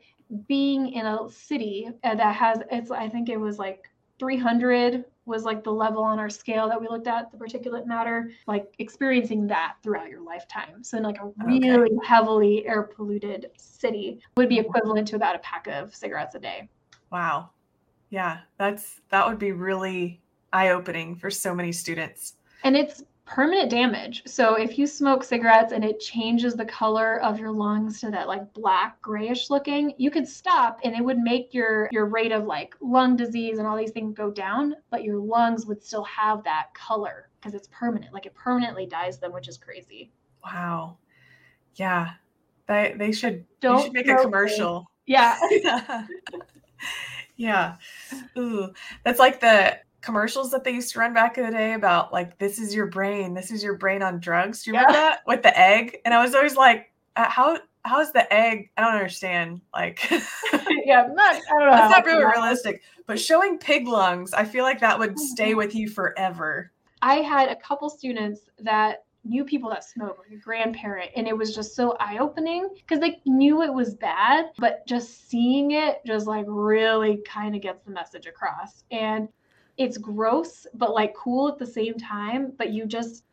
being 0.47 0.93
in 0.93 1.05
a 1.05 1.29
city 1.29 1.89
that 2.03 2.35
has 2.35 2.59
it's 2.71 2.91
I 2.91 3.07
think 3.07 3.29
it 3.29 3.39
was 3.39 3.57
like 3.57 3.89
300 4.19 5.05
was 5.25 5.43
like 5.43 5.63
the 5.63 5.71
level 5.71 6.03
on 6.03 6.19
our 6.19 6.29
scale 6.29 6.67
that 6.67 6.79
we 6.79 6.87
looked 6.87 7.07
at 7.07 7.31
the 7.31 7.37
particulate 7.37 7.85
matter 7.85 8.31
like 8.47 8.73
experiencing 8.79 9.47
that 9.47 9.75
throughout 9.83 10.09
your 10.09 10.21
lifetime. 10.21 10.83
So 10.83 10.97
in 10.97 11.03
like 11.03 11.19
a 11.19 11.31
really 11.45 11.69
okay. 11.69 11.89
heavily 12.03 12.65
air 12.67 12.83
polluted 12.83 13.51
city 13.55 14.19
would 14.35 14.49
be 14.49 14.59
equivalent 14.59 15.07
to 15.09 15.15
about 15.15 15.35
a 15.35 15.39
pack 15.39 15.67
of 15.67 15.95
cigarettes 15.95 16.35
a 16.35 16.39
day. 16.39 16.69
Wow. 17.11 17.51
Yeah 18.09 18.39
that's 18.57 19.01
that 19.09 19.27
would 19.27 19.39
be 19.39 19.51
really 19.51 20.21
eye-opening 20.53 21.15
for 21.15 21.29
so 21.29 21.53
many 21.53 21.71
students. 21.71 22.35
And 22.63 22.75
it's 22.75 23.03
permanent 23.31 23.69
damage. 23.69 24.23
So 24.25 24.55
if 24.55 24.77
you 24.77 24.85
smoke 24.85 25.23
cigarettes 25.23 25.71
and 25.71 25.85
it 25.85 26.01
changes 26.01 26.53
the 26.53 26.65
color 26.65 27.21
of 27.21 27.39
your 27.39 27.51
lungs 27.51 28.01
to 28.01 28.11
that 28.11 28.27
like 28.27 28.53
black 28.53 29.01
grayish 29.01 29.49
looking, 29.49 29.93
you 29.97 30.11
could 30.11 30.27
stop 30.27 30.79
and 30.83 30.93
it 30.93 31.03
would 31.03 31.17
make 31.17 31.53
your 31.53 31.87
your 31.93 32.07
rate 32.07 32.33
of 32.33 32.43
like 32.43 32.75
lung 32.81 33.15
disease 33.15 33.57
and 33.57 33.65
all 33.65 33.77
these 33.77 33.91
things 33.91 34.13
go 34.13 34.31
down, 34.31 34.75
but 34.89 35.05
your 35.05 35.17
lungs 35.17 35.65
would 35.65 35.81
still 35.81 36.03
have 36.03 36.43
that 36.43 36.73
color 36.73 37.29
because 37.39 37.53
it's 37.53 37.69
permanent. 37.71 38.13
Like 38.13 38.25
it 38.25 38.35
permanently 38.35 38.85
dyes 38.85 39.17
them, 39.17 39.31
which 39.31 39.47
is 39.47 39.57
crazy. 39.57 40.11
Wow. 40.43 40.97
Yeah. 41.75 42.09
They 42.67 42.95
they 42.97 43.13
should 43.13 43.45
don't 43.61 43.77
they 43.77 43.83
should 43.83 43.93
make 43.93 44.09
a 44.09 44.21
commercial. 44.21 44.91
Yeah. 45.05 45.39
yeah. 47.37 47.75
Ooh. 48.37 48.73
That's 49.05 49.19
like 49.19 49.39
the 49.39 49.79
commercials 50.01 50.51
that 50.51 50.63
they 50.63 50.71
used 50.71 50.91
to 50.93 50.99
run 50.99 51.13
back 51.13 51.37
in 51.37 51.45
the 51.45 51.51
day 51.51 51.73
about 51.73 52.11
like 52.11 52.37
this 52.39 52.59
is 52.59 52.73
your 52.73 52.87
brain, 52.87 53.33
this 53.33 53.51
is 53.51 53.63
your 53.63 53.75
brain 53.75 54.01
on 54.01 54.19
drugs. 54.19 54.63
Do 54.63 54.71
you 54.71 54.77
remember 54.77 54.93
that 54.93 55.19
with 55.27 55.43
the 55.43 55.57
egg? 55.57 55.97
And 56.05 56.13
I 56.13 56.21
was 56.23 56.35
always 56.35 56.55
like, 56.55 56.91
uh, 57.15 57.29
how 57.29 57.59
how's 57.83 58.11
the 58.11 58.31
egg? 58.33 58.69
I 58.77 58.81
don't 58.81 58.93
understand. 58.93 59.61
Like, 59.73 60.09
yeah, 60.85 61.07
not, 61.11 61.35
I 61.35 61.39
don't 61.49 61.59
know. 61.59 61.71
That's 61.71 61.91
not 61.91 62.05
really 62.05 62.25
realistic. 62.25 62.81
But 63.07 63.19
showing 63.19 63.57
pig 63.57 63.87
lungs, 63.87 64.33
I 64.33 64.45
feel 64.45 64.63
like 64.63 64.79
that 64.79 64.97
would 64.97 65.19
stay 65.19 65.49
mm-hmm. 65.49 65.57
with 65.57 65.75
you 65.75 65.89
forever. 65.89 66.71
I 67.01 67.15
had 67.15 67.49
a 67.49 67.55
couple 67.55 67.89
students 67.89 68.41
that 68.59 69.05
knew 69.23 69.43
people 69.43 69.69
that 69.69 69.83
smoked, 69.83 70.19
like 70.19 70.37
a 70.37 70.41
grandparent, 70.41 71.11
and 71.15 71.27
it 71.27 71.37
was 71.37 71.53
just 71.53 71.75
so 71.75 71.95
eye 71.99 72.17
opening 72.19 72.69
because 72.75 72.99
they 72.99 73.21
knew 73.25 73.61
it 73.61 73.73
was 73.73 73.95
bad, 73.95 74.45
but 74.57 74.85
just 74.87 75.29
seeing 75.29 75.71
it 75.71 76.01
just 76.05 76.27
like 76.27 76.45
really 76.47 77.21
kind 77.25 77.55
of 77.55 77.61
gets 77.61 77.83
the 77.83 77.91
message 77.91 78.25
across. 78.25 78.83
And 78.91 79.27
it's 79.77 79.97
gross 79.97 80.67
but 80.73 80.93
like 80.93 81.13
cool 81.15 81.47
at 81.47 81.57
the 81.57 81.65
same 81.65 81.95
time 81.95 82.53
but 82.57 82.71
you 82.71 82.85
just 82.85 83.23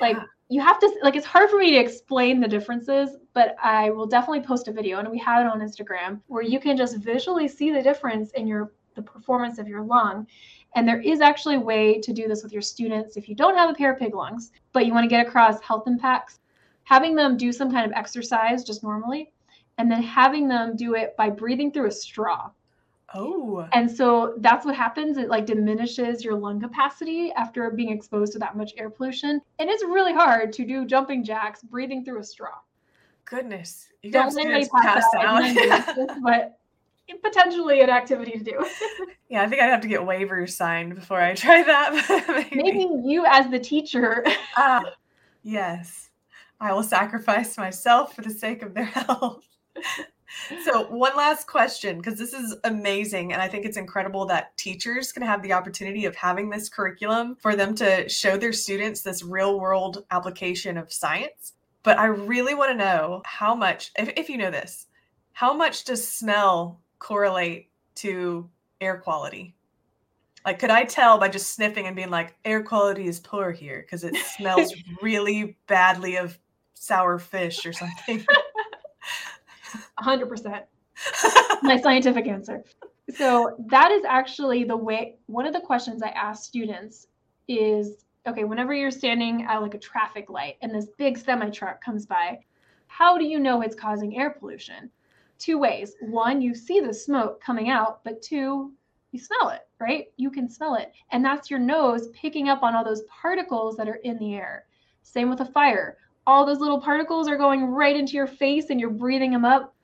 like 0.00 0.16
you 0.48 0.60
have 0.60 0.78
to 0.78 0.90
like 1.02 1.16
it's 1.16 1.26
hard 1.26 1.50
for 1.50 1.58
me 1.58 1.72
to 1.72 1.76
explain 1.76 2.40
the 2.40 2.48
differences 2.48 3.16
but 3.34 3.56
i 3.62 3.90
will 3.90 4.06
definitely 4.06 4.40
post 4.40 4.68
a 4.68 4.72
video 4.72 4.98
and 4.98 5.08
we 5.08 5.18
have 5.18 5.44
it 5.44 5.50
on 5.50 5.60
instagram 5.60 6.20
where 6.28 6.42
you 6.42 6.60
can 6.60 6.76
just 6.76 6.96
visually 6.98 7.48
see 7.48 7.70
the 7.70 7.82
difference 7.82 8.30
in 8.32 8.46
your 8.46 8.72
the 8.94 9.02
performance 9.02 9.58
of 9.58 9.68
your 9.68 9.82
lung 9.82 10.26
and 10.74 10.86
there 10.86 11.00
is 11.00 11.20
actually 11.20 11.56
a 11.56 11.60
way 11.60 12.00
to 12.00 12.12
do 12.12 12.28
this 12.28 12.42
with 12.42 12.52
your 12.52 12.62
students 12.62 13.16
if 13.16 13.28
you 13.28 13.34
don't 13.34 13.56
have 13.56 13.70
a 13.70 13.74
pair 13.74 13.92
of 13.92 13.98
pig 13.98 14.14
lungs 14.14 14.52
but 14.72 14.86
you 14.86 14.92
want 14.92 15.04
to 15.04 15.08
get 15.08 15.26
across 15.26 15.60
health 15.60 15.86
impacts. 15.86 16.40
Having 16.84 17.16
them 17.16 17.36
do 17.36 17.52
some 17.52 17.70
kind 17.70 17.84
of 17.84 17.92
exercise 17.92 18.64
just 18.64 18.82
normally 18.82 19.32
and 19.76 19.90
then 19.90 20.02
having 20.02 20.48
them 20.48 20.76
do 20.76 20.94
it 20.94 21.16
by 21.16 21.28
breathing 21.28 21.70
through 21.70 21.88
a 21.88 21.90
straw 21.90 22.50
Oh. 23.14 23.66
And 23.72 23.90
so 23.90 24.34
that's 24.38 24.66
what 24.66 24.74
happens. 24.74 25.16
It 25.16 25.28
like 25.28 25.46
diminishes 25.46 26.22
your 26.22 26.34
lung 26.34 26.60
capacity 26.60 27.32
after 27.32 27.70
being 27.70 27.90
exposed 27.90 28.32
to 28.34 28.38
that 28.40 28.56
much 28.56 28.72
air 28.76 28.90
pollution. 28.90 29.40
And 29.58 29.70
it's 29.70 29.82
really 29.82 30.12
hard 30.12 30.52
to 30.54 30.64
do 30.64 30.84
jumping 30.84 31.24
jacks 31.24 31.62
breathing 31.62 32.04
through 32.04 32.20
a 32.20 32.24
straw. 32.24 32.58
Goodness. 33.24 33.88
You 34.02 34.10
Don't 34.10 34.34
let 34.34 34.46
anybody 34.46 34.68
pass 34.82 35.04
out. 35.16 35.42
out. 35.42 36.08
but 36.22 36.58
potentially 37.22 37.80
an 37.80 37.90
activity 37.90 38.32
to 38.32 38.44
do. 38.44 38.66
yeah, 39.28 39.42
I 39.42 39.48
think 39.48 39.62
I'd 39.62 39.70
have 39.70 39.80
to 39.82 39.88
get 39.88 40.00
waivers 40.00 40.50
signed 40.50 40.94
before 40.94 41.20
I 41.20 41.34
try 41.34 41.62
that. 41.62 42.50
Maybe. 42.52 42.62
Maybe 42.62 42.88
you 43.04 43.24
as 43.26 43.50
the 43.50 43.58
teacher. 43.58 44.24
ah, 44.56 44.82
yes. 45.42 46.10
I 46.60 46.72
will 46.72 46.82
sacrifice 46.82 47.56
myself 47.56 48.14
for 48.14 48.22
the 48.22 48.30
sake 48.30 48.62
of 48.62 48.74
their 48.74 48.84
health 48.84 49.46
so 50.64 50.86
one 50.88 51.16
last 51.16 51.46
question 51.46 51.96
because 51.96 52.18
this 52.18 52.32
is 52.32 52.54
amazing 52.64 53.32
and 53.32 53.40
i 53.40 53.48
think 53.48 53.64
it's 53.64 53.76
incredible 53.76 54.26
that 54.26 54.56
teachers 54.56 55.12
can 55.12 55.22
have 55.22 55.42
the 55.42 55.52
opportunity 55.52 56.04
of 56.04 56.14
having 56.14 56.50
this 56.50 56.68
curriculum 56.68 57.36
for 57.40 57.56
them 57.56 57.74
to 57.74 58.08
show 58.08 58.36
their 58.36 58.52
students 58.52 59.00
this 59.00 59.22
real 59.22 59.58
world 59.58 60.04
application 60.10 60.76
of 60.76 60.92
science. 60.92 61.54
But 61.82 61.98
i 61.98 62.06
really 62.06 62.54
want 62.54 62.70
to 62.70 62.76
know 62.76 63.22
how 63.24 63.54
much 63.54 63.90
if, 63.98 64.10
if 64.16 64.28
you 64.28 64.36
know 64.36 64.50
this 64.50 64.86
how 65.32 65.54
much 65.54 65.84
does 65.84 66.06
smell 66.06 66.80
correlate 66.98 67.70
to 67.94 68.50
air 68.80 68.98
quality? 68.98 69.54
Like 70.44 70.58
could 70.58 70.70
i 70.70 70.84
tell 70.84 71.18
by 71.18 71.28
just 71.28 71.54
sniffing 71.54 71.86
and 71.86 71.96
being 71.96 72.10
like 72.10 72.36
air 72.44 72.62
quality 72.62 73.06
is 73.06 73.20
poor 73.20 73.50
here 73.52 73.82
because 73.82 74.04
it 74.04 74.16
smells 74.16 74.74
really 75.02 75.56
badly 75.66 76.16
of 76.16 76.38
sour 76.74 77.18
fish 77.18 77.66
or 77.66 77.72
something 77.72 78.24
100%. 80.00 80.62
My 81.62 81.80
scientific 81.80 82.26
answer. 82.26 82.64
So 83.16 83.56
that 83.68 83.90
is 83.90 84.04
actually 84.04 84.64
the 84.64 84.76
way 84.76 85.16
one 85.26 85.46
of 85.46 85.52
the 85.52 85.60
questions 85.60 86.02
I 86.02 86.08
ask 86.08 86.44
students 86.44 87.06
is 87.46 88.04
okay, 88.26 88.44
whenever 88.44 88.74
you're 88.74 88.90
standing 88.90 89.46
at 89.48 89.62
like 89.62 89.74
a 89.74 89.78
traffic 89.78 90.28
light 90.28 90.56
and 90.60 90.74
this 90.74 90.88
big 90.98 91.16
semi 91.16 91.48
truck 91.48 91.82
comes 91.82 92.04
by, 92.04 92.38
how 92.86 93.16
do 93.16 93.24
you 93.24 93.38
know 93.38 93.62
it's 93.62 93.74
causing 93.74 94.18
air 94.18 94.30
pollution? 94.30 94.90
Two 95.38 95.58
ways. 95.58 95.94
One, 96.00 96.42
you 96.42 96.54
see 96.54 96.80
the 96.80 96.92
smoke 96.92 97.40
coming 97.40 97.70
out, 97.70 98.02
but 98.04 98.20
two, 98.20 98.72
you 99.12 99.18
smell 99.18 99.50
it, 99.50 99.66
right? 99.80 100.06
You 100.16 100.30
can 100.30 100.50
smell 100.50 100.74
it. 100.74 100.92
And 101.12 101.24
that's 101.24 101.50
your 101.50 101.60
nose 101.60 102.08
picking 102.08 102.48
up 102.48 102.62
on 102.62 102.74
all 102.74 102.84
those 102.84 103.04
particles 103.04 103.76
that 103.76 103.88
are 103.88 104.00
in 104.04 104.18
the 104.18 104.34
air. 104.34 104.64
Same 105.02 105.30
with 105.30 105.40
a 105.40 105.46
fire. 105.46 105.96
All 106.26 106.44
those 106.44 106.60
little 106.60 106.80
particles 106.80 107.28
are 107.28 107.38
going 107.38 107.64
right 107.64 107.96
into 107.96 108.12
your 108.12 108.26
face 108.26 108.66
and 108.68 108.78
you're 108.78 108.90
breathing 108.90 109.30
them 109.30 109.44
up 109.44 109.74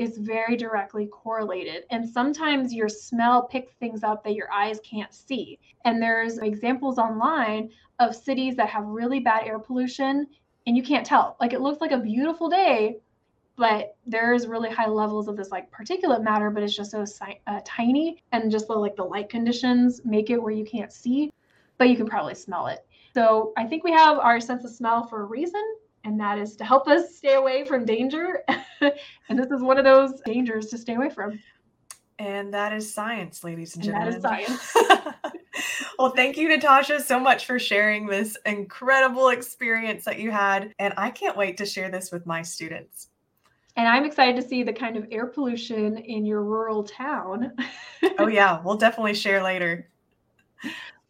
is 0.00 0.16
very 0.16 0.56
directly 0.56 1.06
correlated. 1.06 1.84
And 1.90 2.08
sometimes 2.08 2.72
your 2.72 2.88
smell 2.88 3.42
picks 3.42 3.74
things 3.74 4.02
up 4.02 4.24
that 4.24 4.34
your 4.34 4.50
eyes 4.50 4.80
can't 4.82 5.12
see. 5.12 5.58
And 5.84 6.00
there's 6.00 6.38
examples 6.38 6.98
online 6.98 7.70
of 7.98 8.16
cities 8.16 8.56
that 8.56 8.70
have 8.70 8.86
really 8.86 9.20
bad 9.20 9.46
air 9.46 9.58
pollution 9.58 10.26
and 10.66 10.74
you 10.74 10.82
can't 10.82 11.04
tell. 11.04 11.36
Like 11.38 11.52
it 11.52 11.60
looks 11.60 11.82
like 11.82 11.92
a 11.92 11.98
beautiful 11.98 12.48
day, 12.48 12.96
but 13.56 13.94
there's 14.06 14.46
really 14.46 14.70
high 14.70 14.88
levels 14.88 15.28
of 15.28 15.36
this 15.36 15.50
like 15.50 15.70
particulate 15.70 16.22
matter, 16.22 16.48
but 16.48 16.62
it's 16.62 16.74
just 16.74 16.92
so 16.92 17.04
uh, 17.46 17.60
tiny 17.66 18.22
and 18.32 18.50
just 18.50 18.68
the, 18.68 18.72
like 18.72 18.96
the 18.96 19.04
light 19.04 19.28
conditions 19.28 20.00
make 20.06 20.30
it 20.30 20.42
where 20.42 20.50
you 20.50 20.64
can't 20.64 20.94
see, 20.94 21.30
but 21.76 21.90
you 21.90 21.96
can 21.96 22.06
probably 22.06 22.34
smell 22.34 22.68
it. 22.68 22.86
So 23.12 23.52
I 23.58 23.66
think 23.66 23.84
we 23.84 23.92
have 23.92 24.18
our 24.18 24.40
sense 24.40 24.64
of 24.64 24.70
smell 24.70 25.06
for 25.06 25.20
a 25.20 25.26
reason 25.26 25.62
and 26.04 26.18
that 26.20 26.38
is 26.38 26.56
to 26.56 26.64
help 26.64 26.88
us 26.88 27.16
stay 27.16 27.34
away 27.34 27.64
from 27.64 27.84
danger. 27.84 28.42
and 28.80 29.38
this 29.38 29.50
is 29.50 29.62
one 29.62 29.78
of 29.78 29.84
those 29.84 30.20
dangers 30.22 30.66
to 30.66 30.78
stay 30.78 30.94
away 30.94 31.10
from. 31.10 31.38
And 32.18 32.52
that 32.52 32.72
is 32.72 32.92
science, 32.92 33.42
ladies 33.44 33.76
and, 33.76 33.84
and 33.84 33.94
gentlemen. 33.94 34.20
That 34.20 34.40
is 34.40 34.60
science. 34.60 35.34
well, 35.98 36.10
thank 36.10 36.36
you, 36.36 36.48
Natasha, 36.48 37.00
so 37.00 37.18
much 37.18 37.46
for 37.46 37.58
sharing 37.58 38.06
this 38.06 38.36
incredible 38.44 39.30
experience 39.30 40.04
that 40.04 40.18
you 40.18 40.30
had. 40.30 40.74
And 40.78 40.92
I 40.96 41.10
can't 41.10 41.36
wait 41.36 41.56
to 41.58 41.66
share 41.66 41.90
this 41.90 42.10
with 42.10 42.26
my 42.26 42.42
students. 42.42 43.08
And 43.76 43.88
I'm 43.88 44.04
excited 44.04 44.36
to 44.36 44.46
see 44.46 44.62
the 44.62 44.72
kind 44.72 44.96
of 44.96 45.06
air 45.10 45.26
pollution 45.26 45.96
in 45.96 46.26
your 46.26 46.42
rural 46.42 46.82
town. 46.84 47.52
oh, 48.18 48.26
yeah. 48.28 48.60
We'll 48.62 48.76
definitely 48.76 49.14
share 49.14 49.42
later. 49.42 49.88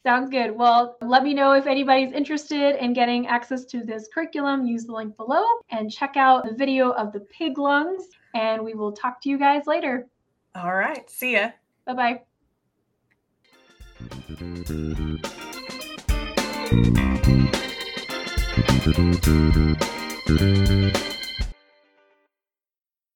Sounds 0.03 0.31
good. 0.31 0.57
Well, 0.57 0.97
let 1.03 1.23
me 1.23 1.35
know 1.35 1.53
if 1.53 1.67
anybody's 1.67 2.13
interested 2.13 2.83
in 2.83 2.95
getting 2.95 3.27
access 3.27 3.67
to 3.67 3.85
this 3.85 4.09
curriculum. 4.13 4.65
Use 4.65 4.87
the 4.87 4.93
link 4.93 5.15
below 5.19 5.45
and 5.71 5.91
check 5.91 6.17
out 6.17 6.45
the 6.45 6.55
video 6.55 6.93
of 6.93 7.13
the 7.13 7.21
pig 7.21 7.59
lungs. 7.59 8.05
And 8.35 8.65
we 8.65 8.73
will 8.73 8.93
talk 8.93 9.21
to 9.23 9.29
you 9.29 9.39
guys 9.39 9.67
later. 9.67 10.09
All 10.55 10.75
right. 10.75 11.09
See 11.11 11.35
ya. 11.35 11.51
Bye 11.85 12.23
bye. 20.31 21.11